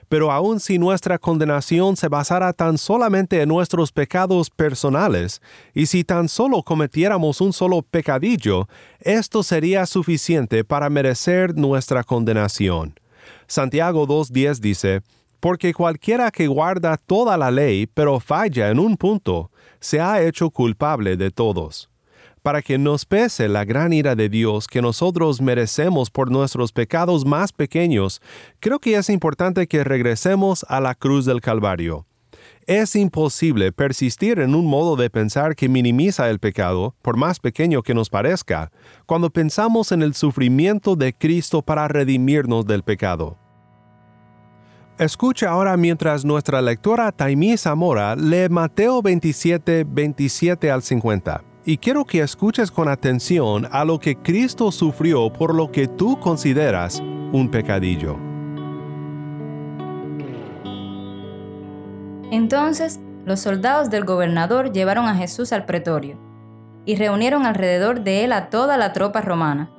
Pero 0.09 0.31
aun 0.31 0.59
si 0.59 0.77
nuestra 0.77 1.17
condenación 1.17 1.95
se 1.95 2.09
basara 2.09 2.51
tan 2.51 2.77
solamente 2.77 3.41
en 3.41 3.47
nuestros 3.47 3.93
pecados 3.93 4.49
personales, 4.49 5.41
y 5.73 5.85
si 5.85 6.03
tan 6.03 6.27
solo 6.27 6.61
cometiéramos 6.61 7.39
un 7.39 7.53
solo 7.53 7.81
pecadillo, 7.83 8.67
esto 8.99 9.43
sería 9.43 9.85
suficiente 9.85 10.65
para 10.65 10.89
merecer 10.89 11.55
nuestra 11.55 12.03
condenación. 12.03 12.99
Santiago 13.47 14.05
2.10 14.05 14.59
dice, 14.59 15.01
Porque 15.39 15.73
cualquiera 15.73 16.31
que 16.31 16.47
guarda 16.47 16.97
toda 16.97 17.37
la 17.37 17.49
ley, 17.49 17.87
pero 17.87 18.19
falla 18.19 18.69
en 18.69 18.79
un 18.79 18.97
punto, 18.97 19.51
se 19.79 20.01
ha 20.01 20.21
hecho 20.21 20.49
culpable 20.49 21.15
de 21.15 21.31
todos 21.31 21.89
para 22.45 22.61
que 22.61 22.77
nos 22.77 23.07
pese 23.07 23.49
la 23.49 23.65
gran 23.65 23.91
ira 23.91 24.13
de 24.13 24.29
Dios 24.29 24.67
que 24.67 24.79
nosotros 24.79 25.41
merecemos 25.41 26.11
por 26.11 26.29
nuestros 26.29 26.71
pecados 26.71 27.25
más 27.25 27.51
pequeños, 27.51 28.21
creo 28.59 28.77
que 28.77 28.93
es 28.97 29.09
importante 29.09 29.65
que 29.65 29.83
regresemos 29.83 30.63
a 30.69 30.79
la 30.79 30.93
cruz 30.93 31.25
del 31.25 31.41
Calvario. 31.41 32.05
Es 32.67 32.95
imposible 32.95 33.71
persistir 33.71 34.37
en 34.37 34.53
un 34.53 34.67
modo 34.67 34.95
de 34.95 35.09
pensar 35.09 35.55
que 35.55 35.67
minimiza 35.67 36.29
el 36.29 36.37
pecado, 36.37 36.93
por 37.01 37.17
más 37.17 37.39
pequeño 37.39 37.81
que 37.81 37.95
nos 37.95 38.11
parezca, 38.11 38.71
cuando 39.07 39.31
pensamos 39.31 39.91
en 39.91 40.03
el 40.03 40.13
sufrimiento 40.13 40.95
de 40.95 41.13
Cristo 41.13 41.63
para 41.63 41.87
redimirnos 41.87 42.67
del 42.67 42.83
pecado. 42.83 43.39
Escucha 44.99 45.49
ahora 45.49 45.75
mientras 45.77 46.23
nuestra 46.23 46.61
lectora 46.61 47.11
Taimí 47.11 47.57
Zamora 47.57 48.15
lee 48.15 48.49
Mateo 48.51 49.01
27, 49.01 49.83
27 49.89 50.69
al 50.69 50.83
50 50.83 51.54
y 51.65 51.79
quiero 51.79 52.05
que 52.05 52.21
escuches 52.21 52.69
con 52.69 52.87
atención 52.87 53.67
a 53.71 53.83
lo 53.83 53.99
que 53.99 54.15
Cristo 54.15 54.71
sufrió 54.71 55.33
por 55.33 55.55
lo 55.55 55.71
que 55.71 55.87
tú 55.87 56.19
consideras 56.19 56.99
un 56.99 57.49
pecadillo. 57.49 58.17
Entonces 62.31 62.99
los 63.25 63.39
soldados 63.39 63.89
del 63.89 64.05
gobernador 64.05 64.71
llevaron 64.71 65.05
a 65.07 65.15
Jesús 65.15 65.51
al 65.51 65.65
pretorio 65.65 66.19
y 66.85 66.95
reunieron 66.97 67.47
alrededor 67.47 68.03
de 68.03 68.23
él 68.23 68.31
a 68.31 68.51
toda 68.51 68.77
la 68.77 68.93
tropa 68.93 69.21
romana. 69.21 69.71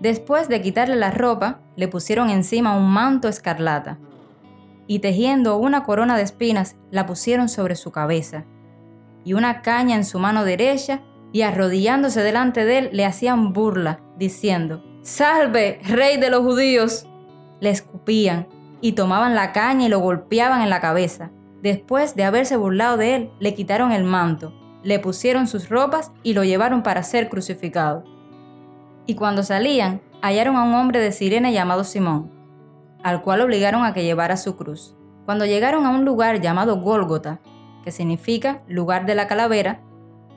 Después 0.00 0.48
de 0.48 0.60
quitarle 0.60 0.96
la 0.96 1.12
ropa, 1.12 1.60
le 1.76 1.86
pusieron 1.86 2.30
encima 2.30 2.76
un 2.76 2.90
manto 2.90 3.28
escarlata 3.28 3.98
y 4.88 4.98
tejiendo 4.98 5.56
una 5.56 5.84
corona 5.84 6.16
de 6.16 6.24
espinas 6.24 6.74
la 6.90 7.06
pusieron 7.06 7.48
sobre 7.48 7.76
su 7.76 7.92
cabeza 7.92 8.44
y 9.24 9.32
una 9.32 9.62
caña 9.62 9.96
en 9.96 10.04
su 10.04 10.18
mano 10.18 10.44
derecha, 10.44 11.02
y 11.32 11.42
arrodillándose 11.42 12.22
delante 12.22 12.64
de 12.64 12.78
él 12.78 12.90
le 12.92 13.04
hacían 13.04 13.52
burla, 13.52 14.00
diciendo, 14.16 14.84
Salve, 15.02 15.80
rey 15.84 16.16
de 16.16 16.30
los 16.30 16.42
judíos. 16.42 17.06
Le 17.60 17.70
escupían 17.70 18.46
y 18.80 18.92
tomaban 18.92 19.34
la 19.34 19.52
caña 19.52 19.86
y 19.86 19.88
lo 19.88 19.98
golpeaban 19.98 20.62
en 20.62 20.70
la 20.70 20.80
cabeza. 20.80 21.30
Después 21.60 22.14
de 22.14 22.24
haberse 22.24 22.56
burlado 22.56 22.96
de 22.96 23.16
él, 23.16 23.30
le 23.40 23.54
quitaron 23.54 23.90
el 23.90 24.04
manto, 24.04 24.52
le 24.82 24.98
pusieron 24.98 25.46
sus 25.46 25.68
ropas 25.68 26.12
y 26.22 26.34
lo 26.34 26.44
llevaron 26.44 26.82
para 26.82 27.02
ser 27.02 27.28
crucificado. 27.28 28.04
Y 29.06 29.14
cuando 29.14 29.42
salían, 29.42 30.00
hallaron 30.22 30.56
a 30.56 30.64
un 30.64 30.74
hombre 30.74 31.00
de 31.00 31.12
Sirene 31.12 31.52
llamado 31.52 31.84
Simón, 31.84 32.30
al 33.02 33.22
cual 33.22 33.40
obligaron 33.40 33.84
a 33.84 33.92
que 33.92 34.04
llevara 34.04 34.36
su 34.36 34.56
cruz. 34.56 34.94
Cuando 35.24 35.46
llegaron 35.46 35.84
a 35.86 35.90
un 35.90 36.04
lugar 36.04 36.40
llamado 36.40 36.80
Gólgota, 36.80 37.40
que 37.84 37.92
significa 37.92 38.62
lugar 38.66 39.04
de 39.04 39.14
la 39.14 39.28
calavera, 39.28 39.82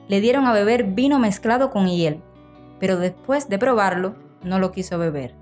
le 0.06 0.20
dieron 0.20 0.46
a 0.46 0.52
beber 0.52 0.84
vino 0.84 1.18
mezclado 1.18 1.70
con 1.70 1.88
hiel, 1.88 2.22
pero 2.78 2.98
después 2.98 3.48
de 3.48 3.58
probarlo, 3.58 4.16
no 4.42 4.58
lo 4.58 4.70
quiso 4.70 4.98
beber. 4.98 5.34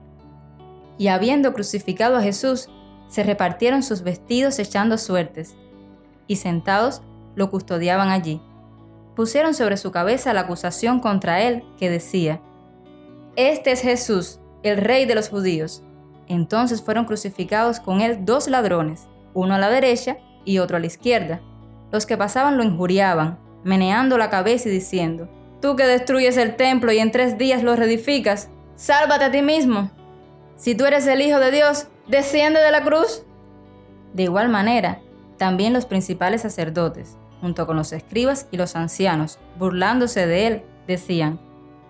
Y 0.99 1.09
habiendo 1.09 1.53
crucificado 1.53 2.17
a 2.17 2.23
Jesús, 2.23 2.71
se 3.09 3.25
repartieron 3.25 3.83
sus 3.83 4.03
vestidos 4.03 4.59
echando 4.59 4.99
suertes, 4.99 5.57
y 6.29 6.37
sentados 6.37 7.03
lo 7.35 7.51
custodiaban 7.51 8.09
allí. 8.09 8.41
Pusieron 9.15 9.55
sobre 9.55 9.77
su 9.77 9.91
cabeza 9.91 10.33
la 10.33 10.43
acusación 10.43 11.01
contra 11.01 11.43
él 11.43 11.65
que 11.79 11.91
decía, 11.91 12.41
Este 13.35 13.73
es 13.73 13.83
Jesús, 13.83 14.41
el 14.63 14.79
rey 14.79 15.07
de 15.07 15.15
los 15.15 15.29
judíos. 15.29 15.83
Entonces 16.29 16.83
fueron 16.83 17.05
crucificados 17.05 17.81
con 17.81 18.01
él 18.01 18.25
dos 18.25 18.49
ladrones, 18.49 19.07
uno 19.35 19.55
a 19.55 19.59
la 19.59 19.71
derecha 19.71 20.19
y 20.45 20.59
otro 20.59 20.77
a 20.77 20.81
la 20.81 20.87
izquierda. 20.87 21.41
Los 21.93 22.07
que 22.07 22.17
pasaban 22.17 22.57
lo 22.57 22.65
injuriaban, 22.65 23.39
meneando 23.65 24.19
la 24.19 24.31
cabeza 24.31 24.69
y 24.69 24.73
diciendo, 24.73 25.29
Tú 25.61 25.77
que 25.77 25.85
destruyes 25.85 26.37
el 26.37 26.57
templo 26.57 26.93
y 26.93 26.99
en 26.99 27.11
tres 27.11 27.39
días 27.39 27.63
lo 27.63 27.75
reedificas, 27.77 28.51
sálvate 28.77 29.25
a 29.25 29.31
ti 29.31 29.43
mismo. 29.43 29.91
Si 30.57 30.75
tú 30.75 30.85
eres 30.85 31.07
el 31.07 31.23
Hijo 31.23 31.39
de 31.39 31.51
Dios, 31.51 31.87
desciende 32.07 32.61
de 32.61 32.71
la 32.71 32.83
cruz. 32.83 33.23
De 34.13 34.25
igual 34.25 34.49
manera, 34.49 35.01
también 35.39 35.73
los 35.73 35.87
principales 35.87 36.43
sacerdotes, 36.43 37.17
junto 37.41 37.67
con 37.67 37.77
los 37.77 37.93
escribas 37.93 38.47
y 38.51 38.57
los 38.57 38.77
ancianos, 38.77 39.39
burlándose 39.59 40.27
de 40.27 40.47
él, 40.47 40.63
decían, 40.87 41.41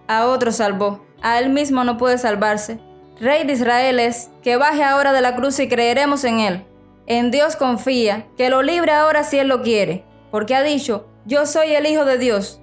A 0.09 0.26
otro 0.26 0.52
salvó, 0.52 1.04
a 1.22 1.38
él 1.38 1.50
mismo 1.50 1.85
no 1.85 1.96
puede 1.98 2.18
salvarse. 2.18 2.78
Rey 3.20 3.46
de 3.46 3.52
Israel 3.54 3.98
es, 3.98 4.30
que 4.42 4.56
baje 4.56 4.82
ahora 4.82 5.12
de 5.12 5.20
la 5.20 5.37
cruz 5.37 5.59
y 5.61 5.68
creeremos 5.68 6.24
en 6.24 6.40
él. 6.40 6.64
En 7.07 7.31
Dios 7.31 7.55
confía, 7.55 8.27
que 8.37 8.51
lo 8.51 8.62
libre 8.62 8.92
ahora 8.92 9.23
si 9.23 9.38
Él 9.38 9.49
lo 9.49 9.62
quiere, 9.62 10.05
porque 10.31 10.57
ha 10.57 10.62
dicho, 10.62 11.07
yo 11.25 11.47
soy 11.47 11.73
el 11.75 11.87
Hijo 11.87 12.05
de 12.05 12.19
Dios. 12.19 12.61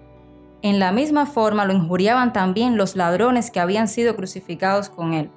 En 0.62 0.80
la 0.80 0.92
misma 0.92 1.26
forma 1.26 1.66
lo 1.66 1.74
injuriaban 1.74 2.34
también 2.34 2.78
los 2.78 2.96
ladrones 2.96 3.52
que 3.52 3.60
habían 3.60 3.88
sido 3.88 4.16
crucificados 4.16 4.90
con 4.90 5.14
Él. 5.14 5.32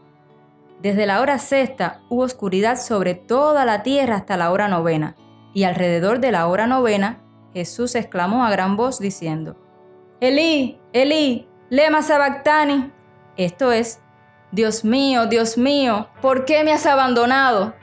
Desde 0.83 1.07
la 1.07 1.21
hora 1.21 1.38
sexta 1.38 2.01
hubo 2.09 2.23
oscuridad 2.23 2.77
sobre 2.77 3.14
toda 3.14 3.64
la 3.64 3.83
tierra 3.83 4.16
hasta 4.16 4.37
la 4.37 4.51
hora 4.51 4.69
novena, 4.69 5.16
y 5.55 5.64
alrededor 5.64 6.21
de 6.21 6.33
la 6.33 6.47
hora 6.49 6.66
novena 6.66 7.23
Jesús 7.55 7.95
exclamó 7.95 8.45
a 8.45 8.51
gran 8.51 8.77
voz 8.77 8.99
diciendo, 8.99 9.57
Elí, 10.21 10.79
Elí, 10.92 11.49
lema 11.71 12.03
sabactani. 12.03 12.92
Esto 13.37 13.73
es, 13.73 14.03
Dios 14.53 14.85
mío, 14.85 15.27
Dios 15.27 15.57
mío, 15.57 16.09
¿por 16.21 16.45
qué 16.45 16.64
me 16.64 16.73
has 16.73 16.87
abandonado? 16.87 17.75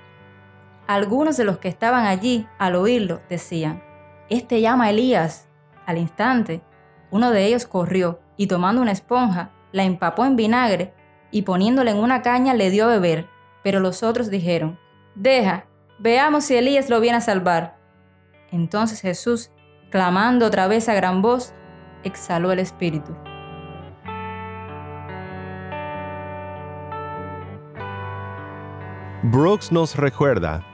Algunos 0.87 1.37
de 1.37 1.45
los 1.45 1.59
que 1.59 1.69
estaban 1.69 2.05
allí, 2.05 2.45
al 2.57 2.75
oírlo, 2.75 3.21
decían, 3.29 3.81
Este 4.29 4.59
llama 4.59 4.85
a 4.85 4.89
Elías. 4.89 5.47
Al 5.85 5.97
instante, 5.97 6.61
uno 7.09 7.31
de 7.31 7.45
ellos 7.45 7.67
corrió 7.67 8.19
y 8.35 8.47
tomando 8.47 8.81
una 8.81 8.91
esponja, 8.91 9.51
la 9.71 9.83
empapó 9.83 10.25
en 10.25 10.35
vinagre 10.35 10.93
y 11.31 11.43
poniéndola 11.43 11.91
en 11.91 11.97
una 11.97 12.21
caña 12.21 12.53
le 12.53 12.69
dio 12.69 12.85
a 12.85 12.87
beber. 12.87 13.29
Pero 13.63 13.79
los 13.79 14.03
otros 14.03 14.29
dijeron, 14.29 14.77
Deja, 15.15 15.67
veamos 15.99 16.45
si 16.45 16.55
Elías 16.55 16.89
lo 16.89 16.99
viene 16.99 17.17
a 17.17 17.21
salvar. 17.21 17.77
Entonces 18.51 18.99
Jesús, 18.99 19.51
clamando 19.89 20.45
otra 20.45 20.67
vez 20.67 20.89
a 20.89 20.93
gran 20.93 21.21
voz, 21.21 21.53
exhaló 22.03 22.51
el 22.51 22.59
espíritu. 22.59 23.15
Brooks 29.23 29.71
nos 29.71 29.95
recuerda 29.95 30.72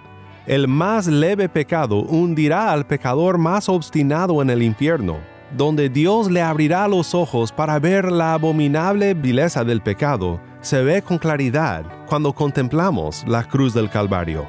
el 0.49 0.67
más 0.67 1.05
leve 1.05 1.47
pecado 1.47 1.97
hundirá 1.97 2.71
al 2.71 2.87
pecador 2.87 3.37
más 3.37 3.69
obstinado 3.69 4.41
en 4.41 4.49
el 4.49 4.63
infierno, 4.63 5.19
donde 5.55 5.89
Dios 5.89 6.31
le 6.31 6.41
abrirá 6.41 6.87
los 6.87 7.13
ojos 7.13 7.51
para 7.51 7.77
ver 7.77 8.11
la 8.11 8.33
abominable 8.33 9.13
vileza 9.13 9.63
del 9.63 9.81
pecado, 9.81 10.41
se 10.61 10.81
ve 10.81 11.03
con 11.03 11.19
claridad 11.19 11.85
cuando 12.07 12.33
contemplamos 12.33 13.23
la 13.27 13.43
cruz 13.43 13.75
del 13.75 13.91
Calvario. 13.91 14.47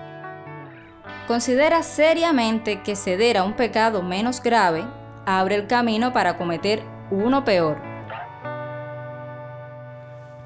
Considera 1.26 1.82
seriamente 1.82 2.80
que 2.80 2.96
ceder 2.96 3.36
a 3.36 3.44
un 3.44 3.52
pecado 3.52 4.02
menos 4.02 4.42
grave 4.42 4.86
abre 5.26 5.56
el 5.56 5.66
camino 5.66 6.14
para 6.14 6.38
cometer 6.38 6.82
uno 7.10 7.44
peor. 7.44 7.90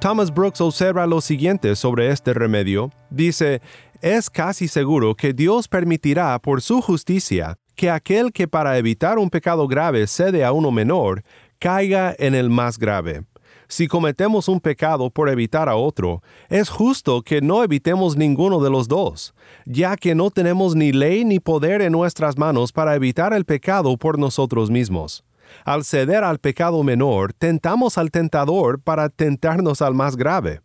Thomas 0.04 0.34
Brooks 0.34 0.60
observa 0.60 1.06
lo 1.06 1.22
siguiente 1.22 1.74
sobre 1.76 2.10
este 2.10 2.34
remedio. 2.34 2.90
Dice, 3.08 3.62
es 4.04 4.28
casi 4.28 4.68
seguro 4.68 5.14
que 5.14 5.32
Dios 5.32 5.66
permitirá 5.66 6.38
por 6.38 6.60
su 6.60 6.82
justicia 6.82 7.56
que 7.74 7.90
aquel 7.90 8.32
que 8.32 8.46
para 8.46 8.76
evitar 8.76 9.18
un 9.18 9.30
pecado 9.30 9.66
grave 9.66 10.06
cede 10.06 10.44
a 10.44 10.52
uno 10.52 10.70
menor, 10.70 11.24
caiga 11.58 12.14
en 12.18 12.34
el 12.34 12.50
más 12.50 12.78
grave. 12.78 13.24
Si 13.66 13.88
cometemos 13.88 14.46
un 14.46 14.60
pecado 14.60 15.08
por 15.08 15.30
evitar 15.30 15.70
a 15.70 15.76
otro, 15.76 16.22
es 16.50 16.68
justo 16.68 17.22
que 17.22 17.40
no 17.40 17.64
evitemos 17.64 18.14
ninguno 18.14 18.60
de 18.62 18.68
los 18.68 18.88
dos, 18.88 19.34
ya 19.64 19.96
que 19.96 20.14
no 20.14 20.30
tenemos 20.30 20.76
ni 20.76 20.92
ley 20.92 21.24
ni 21.24 21.40
poder 21.40 21.80
en 21.80 21.92
nuestras 21.92 22.36
manos 22.36 22.72
para 22.72 22.94
evitar 22.94 23.32
el 23.32 23.46
pecado 23.46 23.96
por 23.96 24.18
nosotros 24.18 24.70
mismos. 24.70 25.24
Al 25.64 25.82
ceder 25.82 26.24
al 26.24 26.40
pecado 26.40 26.82
menor, 26.82 27.32
tentamos 27.32 27.96
al 27.96 28.10
tentador 28.10 28.82
para 28.82 29.08
tentarnos 29.08 29.80
al 29.80 29.94
más 29.94 30.14
grave. 30.14 30.60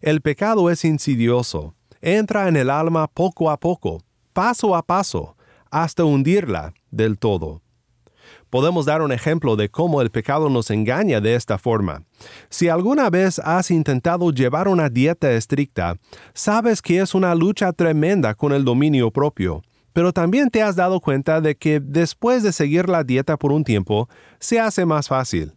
El 0.00 0.20
pecado 0.20 0.68
es 0.68 0.84
insidioso, 0.84 1.76
entra 2.02 2.48
en 2.48 2.56
el 2.56 2.68
alma 2.68 3.06
poco 3.06 3.50
a 3.50 3.58
poco, 3.58 4.02
paso 4.34 4.76
a 4.76 4.82
paso, 4.82 5.36
hasta 5.70 6.04
hundirla 6.04 6.74
del 6.90 7.18
todo. 7.18 7.62
Podemos 8.50 8.84
dar 8.84 9.00
un 9.00 9.12
ejemplo 9.12 9.56
de 9.56 9.70
cómo 9.70 10.02
el 10.02 10.10
pecado 10.10 10.50
nos 10.50 10.70
engaña 10.70 11.22
de 11.22 11.34
esta 11.34 11.56
forma. 11.56 12.02
Si 12.50 12.68
alguna 12.68 13.08
vez 13.08 13.38
has 13.38 13.70
intentado 13.70 14.30
llevar 14.30 14.68
una 14.68 14.90
dieta 14.90 15.32
estricta, 15.32 15.96
sabes 16.34 16.82
que 16.82 17.00
es 17.00 17.14
una 17.14 17.34
lucha 17.34 17.72
tremenda 17.72 18.34
con 18.34 18.52
el 18.52 18.64
dominio 18.64 19.10
propio 19.10 19.62
pero 19.92 20.12
también 20.12 20.50
te 20.50 20.62
has 20.62 20.76
dado 20.76 21.00
cuenta 21.00 21.40
de 21.40 21.56
que 21.56 21.80
después 21.80 22.42
de 22.42 22.52
seguir 22.52 22.88
la 22.88 23.04
dieta 23.04 23.36
por 23.36 23.52
un 23.52 23.64
tiempo, 23.64 24.08
se 24.38 24.58
hace 24.58 24.86
más 24.86 25.08
fácil. 25.08 25.52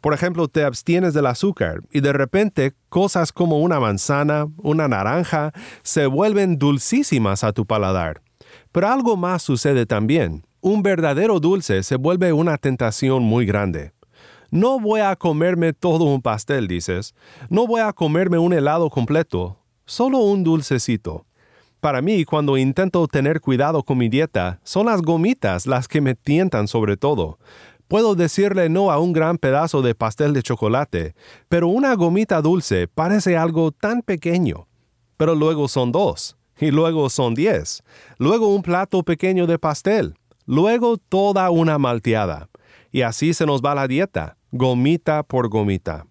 Por 0.00 0.14
ejemplo, 0.14 0.48
te 0.48 0.64
abstienes 0.64 1.12
del 1.12 1.26
azúcar 1.26 1.82
y 1.92 2.00
de 2.00 2.12
repente 2.12 2.72
cosas 2.88 3.32
como 3.32 3.58
una 3.58 3.80
manzana, 3.80 4.46
una 4.56 4.88
naranja, 4.88 5.52
se 5.82 6.06
vuelven 6.06 6.58
dulcísimas 6.58 7.44
a 7.44 7.52
tu 7.52 7.66
paladar. 7.66 8.22
Pero 8.72 8.88
algo 8.88 9.16
más 9.16 9.42
sucede 9.42 9.86
también. 9.86 10.44
Un 10.62 10.82
verdadero 10.82 11.40
dulce 11.40 11.82
se 11.82 11.96
vuelve 11.96 12.32
una 12.32 12.56
tentación 12.56 13.22
muy 13.22 13.46
grande. 13.46 13.92
No 14.50 14.80
voy 14.80 15.00
a 15.00 15.14
comerme 15.16 15.72
todo 15.72 16.04
un 16.04 16.22
pastel, 16.22 16.66
dices. 16.66 17.14
No 17.48 17.66
voy 17.66 17.80
a 17.80 17.92
comerme 17.92 18.38
un 18.38 18.52
helado 18.52 18.90
completo. 18.90 19.58
Solo 19.84 20.18
un 20.18 20.42
dulcecito. 20.42 21.26
Para 21.80 22.02
mí, 22.02 22.24
cuando 22.24 22.58
intento 22.58 23.06
tener 23.06 23.40
cuidado 23.40 23.82
con 23.82 23.96
mi 23.96 24.10
dieta, 24.10 24.60
son 24.64 24.86
las 24.86 25.00
gomitas 25.00 25.66
las 25.66 25.88
que 25.88 26.02
me 26.02 26.14
tientan 26.14 26.68
sobre 26.68 26.98
todo. 26.98 27.38
Puedo 27.90 28.14
decirle 28.14 28.68
no 28.68 28.92
a 28.92 29.00
un 29.00 29.12
gran 29.12 29.36
pedazo 29.36 29.82
de 29.82 29.96
pastel 29.96 30.32
de 30.32 30.44
chocolate, 30.44 31.16
pero 31.48 31.66
una 31.66 31.92
gomita 31.96 32.40
dulce 32.40 32.86
parece 32.86 33.36
algo 33.36 33.72
tan 33.72 34.02
pequeño. 34.02 34.68
Pero 35.16 35.34
luego 35.34 35.66
son 35.66 35.90
dos, 35.90 36.36
y 36.60 36.70
luego 36.70 37.10
son 37.10 37.34
diez, 37.34 37.82
luego 38.16 38.54
un 38.54 38.62
plato 38.62 39.02
pequeño 39.02 39.48
de 39.48 39.58
pastel, 39.58 40.14
luego 40.46 40.98
toda 40.98 41.50
una 41.50 41.78
malteada. 41.78 42.48
Y 42.92 43.02
así 43.02 43.34
se 43.34 43.44
nos 43.44 43.60
va 43.60 43.74
la 43.74 43.88
dieta, 43.88 44.36
gomita 44.52 45.24
por 45.24 45.48
gomita. 45.48 46.06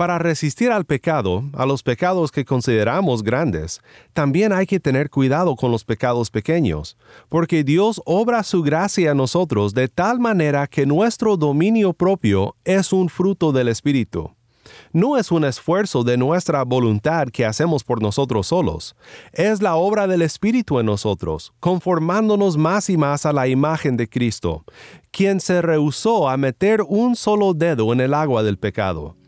Para 0.00 0.18
resistir 0.18 0.72
al 0.72 0.86
pecado, 0.86 1.44
a 1.52 1.66
los 1.66 1.82
pecados 1.82 2.32
que 2.32 2.46
consideramos 2.46 3.22
grandes, 3.22 3.82
también 4.14 4.50
hay 4.50 4.64
que 4.64 4.80
tener 4.80 5.10
cuidado 5.10 5.56
con 5.56 5.70
los 5.70 5.84
pecados 5.84 6.30
pequeños, 6.30 6.96
porque 7.28 7.64
Dios 7.64 8.00
obra 8.06 8.42
su 8.42 8.62
gracia 8.62 9.10
a 9.10 9.14
nosotros 9.14 9.74
de 9.74 9.88
tal 9.88 10.18
manera 10.18 10.66
que 10.68 10.86
nuestro 10.86 11.36
dominio 11.36 11.92
propio 11.92 12.56
es 12.64 12.94
un 12.94 13.10
fruto 13.10 13.52
del 13.52 13.68
Espíritu. 13.68 14.34
No 14.94 15.18
es 15.18 15.30
un 15.30 15.44
esfuerzo 15.44 16.02
de 16.02 16.16
nuestra 16.16 16.62
voluntad 16.64 17.28
que 17.28 17.44
hacemos 17.44 17.84
por 17.84 18.00
nosotros 18.00 18.46
solos, 18.46 18.96
es 19.34 19.60
la 19.60 19.74
obra 19.76 20.06
del 20.06 20.22
Espíritu 20.22 20.78
en 20.78 20.86
nosotros, 20.86 21.52
conformándonos 21.60 22.56
más 22.56 22.88
y 22.88 22.96
más 22.96 23.26
a 23.26 23.34
la 23.34 23.48
imagen 23.48 23.98
de 23.98 24.08
Cristo, 24.08 24.64
quien 25.10 25.40
se 25.40 25.60
rehusó 25.60 26.30
a 26.30 26.38
meter 26.38 26.80
un 26.88 27.16
solo 27.16 27.52
dedo 27.52 27.92
en 27.92 28.00
el 28.00 28.14
agua 28.14 28.42
del 28.42 28.56
pecado 28.56 29.19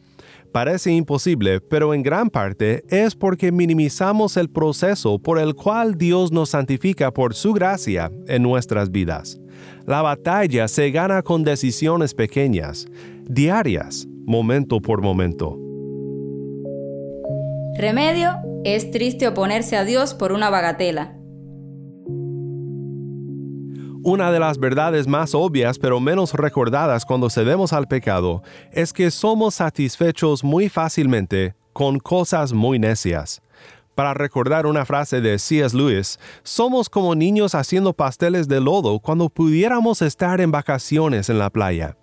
Parece 0.53 0.93
imposible, 0.93 1.63
pero 1.63 1.95
en 1.95 2.03
gran 2.03 2.29
parte 2.29 2.85
es 2.89 3.15
porque 3.15 3.51
minimizamos 3.51 4.37
el 4.37 4.51
proceso 4.51 5.19
por 5.19 5.39
el 5.39 5.55
cual 5.55 5.97
Dios 5.97 6.31
nos 6.31 6.51
santifica 6.51 7.11
por 7.11 7.35
su 7.35 7.55
gracia 7.55 8.13
en 8.29 8.43
nuestras 8.43 8.91
vidas. 8.91 9.41
La 9.87 10.03
batalla 10.03 10.69
se 10.69 10.91
gana 10.91 11.23
con 11.23 11.43
decisiones 11.43 12.13
pequeñas, 12.13 12.87
diarias, 13.25 14.07
momento 14.27 14.81
por 14.81 15.01
momento. 15.01 15.59
Remedio 17.79 18.37
es 18.65 18.91
triste 18.91 19.27
oponerse 19.27 19.77
a 19.79 19.85
Dios 19.85 20.13
por 20.13 20.33
una 20.33 20.51
bagatela. 20.51 21.22
Una 24.05 24.33
de 24.33 24.41
las 24.41 24.59
verdades 24.59 25.07
más 25.07 25.33
obvias 25.33 25.79
pero 25.79 26.01
menos 26.01 26.35
recordadas 26.35 27.05
cuando 27.05 27.31
cedemos 27.31 27.73
al 27.73 27.87
pecado 27.87 28.43
es 28.73 28.93
que 28.93 29.13
somos 29.13 29.55
satisfechos 29.55 30.43
muy 30.43 30.69
fácilmente 30.69 31.55
con 31.73 32.01
cosas 32.01 32.53
muy 32.53 32.81
necias. 32.81 33.43
Para 33.95 34.13
recordar 34.13 34.67
una 34.67 34.85
frase 34.85 35.21
de 35.21 35.39
C.S. 35.39 35.77
Lewis, 35.77 36.19
somos 36.43 36.89
como 36.89 37.15
niños 37.15 37.55
haciendo 37.55 37.93
pasteles 37.93 38.49
de 38.49 38.61
lodo 38.61 38.99
cuando 38.99 39.29
pudiéramos 39.29 40.03
estar 40.03 40.41
en 40.41 40.51
vacaciones 40.51 41.29
en 41.29 41.39
la 41.39 41.51
playa. 41.51 41.97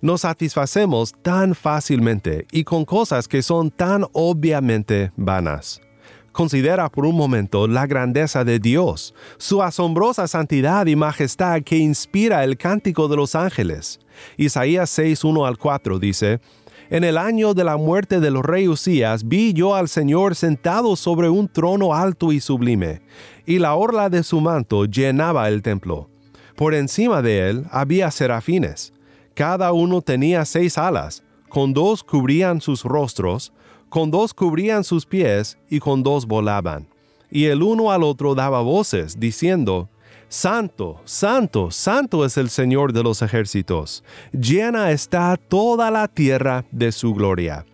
Nos 0.00 0.20
satisfacemos 0.20 1.12
tan 1.22 1.56
fácilmente 1.56 2.46
y 2.52 2.62
con 2.62 2.84
cosas 2.84 3.26
que 3.26 3.42
son 3.42 3.70
tan 3.70 4.06
obviamente 4.12 5.10
vanas. 5.16 5.80
Considera 6.32 6.88
por 6.88 7.04
un 7.04 7.14
momento 7.14 7.68
la 7.68 7.86
grandeza 7.86 8.42
de 8.42 8.58
Dios, 8.58 9.14
su 9.36 9.62
asombrosa 9.62 10.26
santidad 10.26 10.86
y 10.86 10.96
majestad 10.96 11.62
que 11.62 11.76
inspira 11.76 12.42
el 12.42 12.56
cántico 12.56 13.06
de 13.06 13.16
los 13.16 13.34
ángeles. 13.34 14.00
Isaías 14.38 14.88
6, 14.90 15.24
1 15.24 15.44
al 15.44 15.58
4 15.58 15.98
dice, 15.98 16.40
En 16.88 17.04
el 17.04 17.18
año 17.18 17.52
de 17.52 17.64
la 17.64 17.76
muerte 17.76 18.18
del 18.18 18.42
rey 18.42 18.66
Usías 18.66 19.28
vi 19.28 19.52
yo 19.52 19.74
al 19.74 19.88
Señor 19.88 20.34
sentado 20.34 20.96
sobre 20.96 21.28
un 21.28 21.48
trono 21.48 21.94
alto 21.94 22.32
y 22.32 22.40
sublime, 22.40 23.02
y 23.44 23.58
la 23.58 23.74
orla 23.74 24.08
de 24.08 24.22
su 24.22 24.40
manto 24.40 24.86
llenaba 24.86 25.48
el 25.48 25.60
templo. 25.60 26.08
Por 26.56 26.74
encima 26.74 27.20
de 27.20 27.50
él 27.50 27.66
había 27.70 28.10
serafines. 28.10 28.94
Cada 29.34 29.72
uno 29.72 30.00
tenía 30.00 30.46
seis 30.46 30.78
alas, 30.78 31.22
con 31.50 31.74
dos 31.74 32.02
cubrían 32.02 32.62
sus 32.62 32.84
rostros, 32.84 33.52
con 33.92 34.10
dos 34.10 34.32
cubrían 34.32 34.84
sus 34.84 35.04
pies 35.04 35.58
y 35.68 35.78
con 35.78 36.02
dos 36.02 36.24
volaban. 36.24 36.88
Y 37.30 37.44
el 37.44 37.62
uno 37.62 37.92
al 37.92 38.02
otro 38.02 38.34
daba 38.34 38.62
voces, 38.62 39.20
diciendo, 39.20 39.90
Santo, 40.30 41.02
santo, 41.04 41.70
santo 41.70 42.24
es 42.24 42.38
el 42.38 42.48
Señor 42.48 42.94
de 42.94 43.02
los 43.02 43.20
ejércitos, 43.20 44.02
llena 44.32 44.92
está 44.92 45.36
toda 45.36 45.90
la 45.90 46.08
tierra 46.08 46.64
de 46.70 46.90
su 46.90 47.12
gloria. 47.12 47.66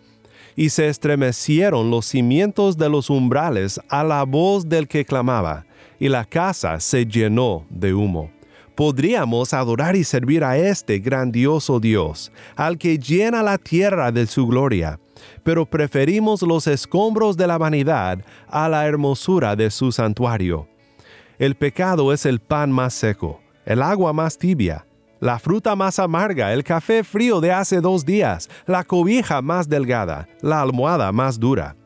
Y 0.56 0.70
se 0.70 0.88
estremecieron 0.88 1.88
los 1.88 2.06
cimientos 2.06 2.76
de 2.76 2.88
los 2.88 3.10
umbrales 3.10 3.80
a 3.88 4.02
la 4.02 4.24
voz 4.24 4.68
del 4.68 4.88
que 4.88 5.04
clamaba, 5.04 5.66
y 6.00 6.08
la 6.08 6.24
casa 6.24 6.80
se 6.80 7.06
llenó 7.06 7.64
de 7.70 7.94
humo 7.94 8.28
podríamos 8.78 9.54
adorar 9.54 9.96
y 9.96 10.04
servir 10.04 10.44
a 10.44 10.56
este 10.56 11.00
grandioso 11.00 11.80
Dios, 11.80 12.30
al 12.54 12.78
que 12.78 12.96
llena 12.96 13.42
la 13.42 13.58
tierra 13.58 14.12
de 14.12 14.24
su 14.28 14.46
gloria, 14.46 15.00
pero 15.42 15.66
preferimos 15.66 16.42
los 16.42 16.66
escombros 16.66 17.36
de 17.36 17.46
la 17.46 17.58
vanidad 17.58 18.18
a 18.48 18.68
la 18.68 18.86
hermosura 18.86 19.56
de 19.56 19.70
su 19.70 19.92
santuario. 19.92 20.68
El 21.38 21.54
pecado 21.54 22.12
es 22.12 22.26
el 22.26 22.40
pan 22.40 22.72
más 22.72 22.94
seco, 22.94 23.40
el 23.64 23.82
agua 23.82 24.12
más 24.12 24.38
tibia, 24.38 24.86
la 25.20 25.38
fruta 25.38 25.74
más 25.76 25.98
amarga, 25.98 26.52
el 26.52 26.64
café 26.64 27.04
frío 27.04 27.40
de 27.40 27.52
hace 27.52 27.80
dos 27.80 28.04
días, 28.04 28.48
la 28.66 28.84
cobija 28.84 29.42
más 29.42 29.68
delgada, 29.68 30.28
la 30.40 30.60
almohada 30.62 31.12
más 31.12 31.38
dura. 31.38 31.76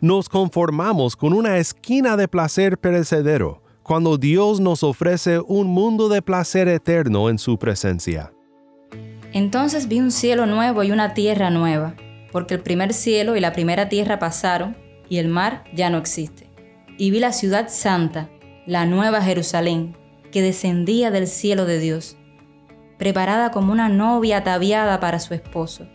Nos 0.00 0.28
conformamos 0.28 1.16
con 1.16 1.32
una 1.32 1.58
esquina 1.58 2.16
de 2.16 2.28
placer 2.28 2.78
perecedero, 2.78 3.62
cuando 3.82 4.16
Dios 4.18 4.60
nos 4.60 4.82
ofrece 4.82 5.40
un 5.40 5.66
mundo 5.66 6.08
de 6.08 6.22
placer 6.22 6.68
eterno 6.68 7.28
en 7.28 7.38
su 7.38 7.58
presencia. 7.58 8.32
Entonces 9.32 9.88
vi 9.88 10.00
un 10.00 10.10
cielo 10.10 10.46
nuevo 10.46 10.82
y 10.82 10.90
una 10.90 11.14
tierra 11.14 11.50
nueva, 11.50 11.94
porque 12.32 12.54
el 12.54 12.60
primer 12.60 12.92
cielo 12.92 13.36
y 13.36 13.40
la 13.40 13.52
primera 13.52 13.88
tierra 13.88 14.18
pasaron, 14.18 14.76
y 15.08 15.18
el 15.18 15.28
mar 15.28 15.64
ya 15.74 15.90
no 15.90 15.98
existe. 15.98 16.48
Y 16.96 17.10
vi 17.10 17.18
la 17.18 17.32
ciudad 17.32 17.68
santa, 17.68 18.30
la 18.66 18.86
nueva 18.86 19.22
Jerusalén, 19.22 19.96
que 20.30 20.42
descendía 20.42 21.10
del 21.10 21.26
cielo 21.26 21.64
de 21.64 21.78
Dios, 21.78 22.16
preparada 22.98 23.50
como 23.50 23.72
una 23.72 23.88
novia 23.88 24.38
ataviada 24.38 25.00
para 25.00 25.18
su 25.18 25.34
esposo. 25.34 25.88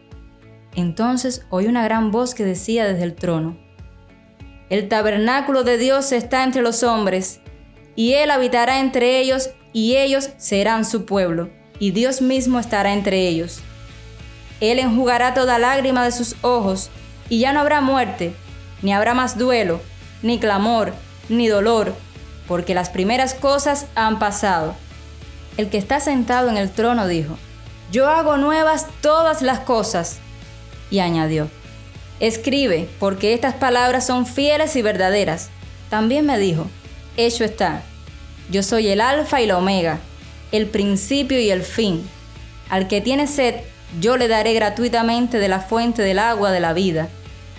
Entonces 0.75 1.45
oí 1.49 1.67
una 1.67 1.83
gran 1.83 2.11
voz 2.11 2.35
que 2.35 2.43
decía 2.43 2.85
desde 2.85 3.03
el 3.03 3.15
trono, 3.15 3.57
El 4.69 4.89
tabernáculo 4.89 5.63
de 5.63 5.77
Dios 5.77 6.11
está 6.11 6.43
entre 6.43 6.61
los 6.61 6.83
hombres, 6.83 7.39
y 7.95 8.13
Él 8.13 8.31
habitará 8.31 8.79
entre 8.79 9.19
ellos, 9.19 9.51
y 9.71 9.95
ellos 9.95 10.31
serán 10.37 10.83
su 10.83 11.05
pueblo, 11.05 11.49
y 11.79 11.91
Dios 11.91 12.21
mismo 12.21 12.59
estará 12.59 12.93
entre 12.93 13.27
ellos. 13.27 13.61
Él 14.61 14.79
enjugará 14.79 15.33
toda 15.33 15.59
lágrima 15.59 16.03
de 16.03 16.11
sus 16.11 16.35
ojos, 16.41 16.89
y 17.29 17.39
ya 17.39 17.53
no 17.53 17.59
habrá 17.59 17.81
muerte, 17.81 18.35
ni 18.81 18.93
habrá 18.93 19.13
más 19.13 19.37
duelo, 19.37 19.81
ni 20.21 20.39
clamor, 20.39 20.93
ni 21.29 21.47
dolor, 21.47 21.93
porque 22.47 22.75
las 22.75 22.89
primeras 22.89 23.33
cosas 23.33 23.87
han 23.95 24.19
pasado. 24.19 24.75
El 25.57 25.69
que 25.69 25.77
está 25.77 25.99
sentado 25.99 26.49
en 26.49 26.57
el 26.57 26.69
trono 26.69 27.07
dijo, 27.07 27.37
Yo 27.91 28.09
hago 28.09 28.37
nuevas 28.37 28.87
todas 29.01 29.41
las 29.41 29.59
cosas. 29.61 30.19
Y 30.91 30.99
añadió, 30.99 31.49
Escribe, 32.19 32.87
porque 32.99 33.33
estas 33.33 33.55
palabras 33.55 34.05
son 34.05 34.25
fieles 34.25 34.75
y 34.75 34.81
verdaderas. 34.81 35.49
También 35.89 36.25
me 36.25 36.37
dijo, 36.37 36.67
Hecho 37.17 37.43
está, 37.43 37.81
yo 38.51 38.61
soy 38.63 38.89
el 38.89 39.01
alfa 39.01 39.41
y 39.41 39.47
la 39.47 39.57
omega, 39.57 39.99
el 40.51 40.67
principio 40.67 41.39
y 41.39 41.49
el 41.49 41.63
fin. 41.63 42.07
Al 42.69 42.87
que 42.87 43.01
tiene 43.01 43.27
sed, 43.27 43.55
yo 43.99 44.17
le 44.17 44.27
daré 44.27 44.53
gratuitamente 44.53 45.39
de 45.39 45.47
la 45.47 45.59
fuente 45.59 46.01
del 46.01 46.19
agua 46.19 46.51
de 46.51 46.59
la 46.59 46.73
vida. 46.73 47.09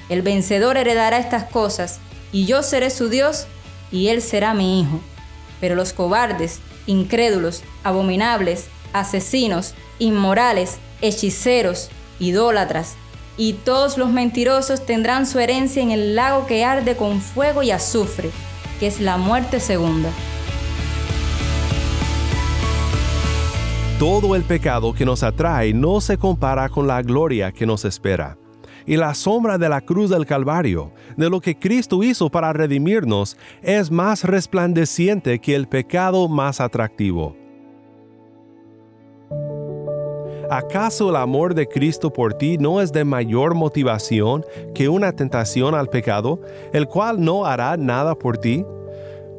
El 0.08 0.22
vencedor 0.22 0.76
heredará 0.76 1.18
estas 1.18 1.44
cosas, 1.44 1.98
y 2.32 2.46
yo 2.46 2.62
seré 2.62 2.90
su 2.90 3.08
Dios, 3.08 3.46
y 3.90 4.08
él 4.08 4.22
será 4.22 4.54
mi 4.54 4.80
hijo. 4.80 5.00
Pero 5.60 5.74
los 5.74 5.92
cobardes, 5.92 6.60
incrédulos, 6.86 7.62
abominables, 7.82 8.66
asesinos, 8.92 9.74
inmorales, 9.98 10.78
hechiceros, 11.00 11.90
idólatras, 12.18 12.94
y 13.38 13.54
todos 13.54 13.98
los 13.98 14.10
mentirosos 14.10 14.86
tendrán 14.86 15.26
su 15.26 15.38
herencia 15.38 15.82
en 15.82 15.90
el 15.90 16.14
lago 16.14 16.46
que 16.46 16.64
arde 16.64 16.96
con 16.96 17.20
fuego 17.20 17.62
y 17.62 17.70
azufre, 17.70 18.30
que 18.80 18.86
es 18.86 19.00
la 19.00 19.18
muerte 19.18 19.60
segunda. 19.60 20.10
Todo 23.98 24.36
el 24.36 24.42
pecado 24.42 24.92
que 24.92 25.06
nos 25.06 25.22
atrae 25.22 25.72
no 25.72 26.02
se 26.02 26.18
compara 26.18 26.68
con 26.68 26.86
la 26.86 27.00
gloria 27.00 27.50
que 27.50 27.64
nos 27.64 27.86
espera. 27.86 28.36
Y 28.84 28.98
la 28.98 29.14
sombra 29.14 29.56
de 29.56 29.70
la 29.70 29.80
cruz 29.80 30.10
del 30.10 30.26
Calvario, 30.26 30.92
de 31.16 31.30
lo 31.30 31.40
que 31.40 31.58
Cristo 31.58 32.02
hizo 32.02 32.28
para 32.28 32.52
redimirnos, 32.52 33.38
es 33.62 33.90
más 33.90 34.24
resplandeciente 34.24 35.38
que 35.38 35.54
el 35.54 35.66
pecado 35.66 36.28
más 36.28 36.60
atractivo. 36.60 37.34
¿Acaso 40.50 41.08
el 41.08 41.16
amor 41.16 41.54
de 41.54 41.66
Cristo 41.66 42.12
por 42.12 42.34
ti 42.34 42.58
no 42.58 42.82
es 42.82 42.92
de 42.92 43.02
mayor 43.06 43.54
motivación 43.54 44.44
que 44.74 44.90
una 44.90 45.12
tentación 45.12 45.74
al 45.74 45.88
pecado, 45.88 46.42
el 46.74 46.86
cual 46.86 47.24
no 47.24 47.46
hará 47.46 47.78
nada 47.78 48.14
por 48.14 48.36
ti? 48.36 48.62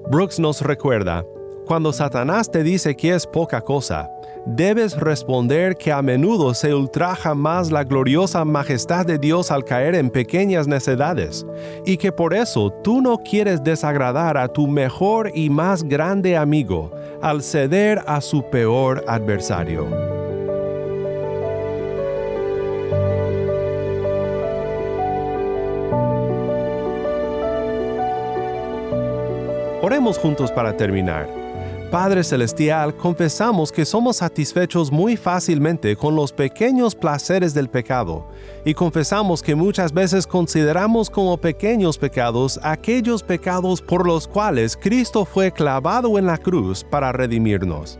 Brooks 0.10 0.40
nos 0.40 0.62
recuerda, 0.62 1.24
cuando 1.68 1.94
Satanás 1.94 2.50
te 2.50 2.64
dice 2.64 2.96
que 2.96 3.14
es 3.14 3.28
poca 3.28 3.62
cosa, 3.62 4.10
debes 4.48 4.98
responder 4.98 5.76
que 5.76 5.92
a 5.92 6.02
menudo 6.02 6.54
se 6.54 6.74
ultraja 6.74 7.36
más 7.36 7.72
la 7.72 7.84
gloriosa 7.84 8.46
majestad 8.46 9.06
de 9.06 9.18
Dios 9.18 9.52
al 9.52 9.66
caer 9.66 9.96
en 9.96 10.10
pequeñas 10.10 10.68
necedades, 10.68 11.46
y 11.86 11.98
que 11.98 12.12
por 12.12 12.34
eso 12.34 12.72
tú 12.84 13.02
no 13.02 13.18
quieres 13.18 13.64
desagradar 13.64 14.38
a 14.38 14.48
tu 14.48 14.68
mejor 14.68 15.32
y 15.36 15.50
más 15.50 15.84
grande 15.84 16.38
amigo 16.38 16.92
al 17.22 17.42
ceder 17.42 18.02
a 18.08 18.22
su 18.22 18.50
peor 18.50 19.04
adversario. 19.08 19.88
Oremos 29.82 30.18
juntos 30.18 30.52
para 30.52 30.76
terminar. 30.76 31.47
Padre 31.92 32.22
Celestial, 32.22 32.94
confesamos 32.98 33.72
que 33.72 33.86
somos 33.86 34.18
satisfechos 34.18 34.92
muy 34.92 35.16
fácilmente 35.16 35.96
con 35.96 36.18
los 36.18 36.34
pequeños 36.34 36.94
placeres 36.94 37.54
del 37.54 37.70
pecado 37.70 38.28
y 38.66 38.74
confesamos 38.74 39.42
que 39.42 39.56
muchas 39.56 39.94
veces 39.94 40.28
consideramos 40.28 41.10
como 41.10 41.38
pequeños 41.38 41.98
pecados 41.98 42.60
aquellos 42.62 43.24
pecados 43.24 43.82
por 43.82 44.06
los 44.06 44.28
cuales 44.28 44.76
Cristo 44.76 45.24
fue 45.24 45.50
clavado 45.54 46.20
en 46.20 46.26
la 46.26 46.38
cruz 46.38 46.84
para 46.84 47.14
redimirnos. 47.14 47.98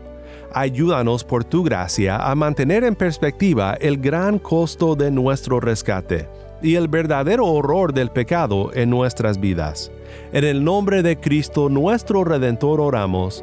Ayúdanos 0.52 1.24
por 1.24 1.44
tu 1.44 1.62
gracia 1.62 2.16
a 2.16 2.34
mantener 2.34 2.84
en 2.84 2.94
perspectiva 2.94 3.72
el 3.80 3.96
gran 3.96 4.38
costo 4.38 4.96
de 4.96 5.10
nuestro 5.10 5.60
rescate 5.60 6.28
y 6.60 6.74
el 6.74 6.88
verdadero 6.88 7.46
horror 7.46 7.94
del 7.94 8.10
pecado 8.10 8.70
en 8.74 8.90
nuestras 8.90 9.40
vidas. 9.40 9.90
En 10.34 10.44
el 10.44 10.62
nombre 10.62 11.02
de 11.02 11.18
Cristo 11.18 11.70
nuestro 11.70 12.24
Redentor 12.24 12.82
oramos. 12.82 13.42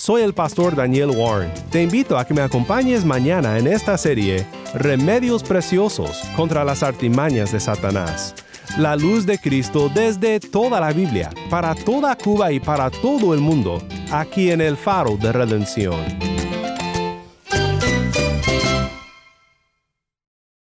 Soy 0.10 0.24
el 0.24 0.34
pastor 0.34 0.76
Daniel 0.76 1.12
Warren. 1.12 1.52
Te 1.69 1.84
invito 1.84 2.17
a 2.17 2.26
que 2.26 2.34
me 2.34 2.41
acompañes 2.41 3.06
mañana 3.06 3.60
en 3.60 3.67
esta 3.67 3.95
serie 3.95 4.43
Remedios 4.74 5.43
Preciosos 5.43 6.24
contra 6.36 6.63
las 6.63 6.82
artimañas 6.82 7.52
de 7.52 7.60
Satanás. 7.60 8.34
La 8.80 8.95
luz 8.95 9.28
de 9.28 9.38
Cristo 9.38 9.88
desde 9.93 10.39
toda 10.39 10.80
la 10.80 10.93
Biblia, 10.93 11.30
para 11.52 11.76
toda 11.76 12.15
Cuba 12.15 12.52
y 12.52 12.60
para 12.60 12.89
todo 12.89 13.36
el 13.36 13.39
mundo, 13.39 13.84
aquí 14.12 14.50
en 14.50 14.62
el 14.62 14.78
faro 14.78 15.15
de 15.15 15.32
redención. 15.32 16.29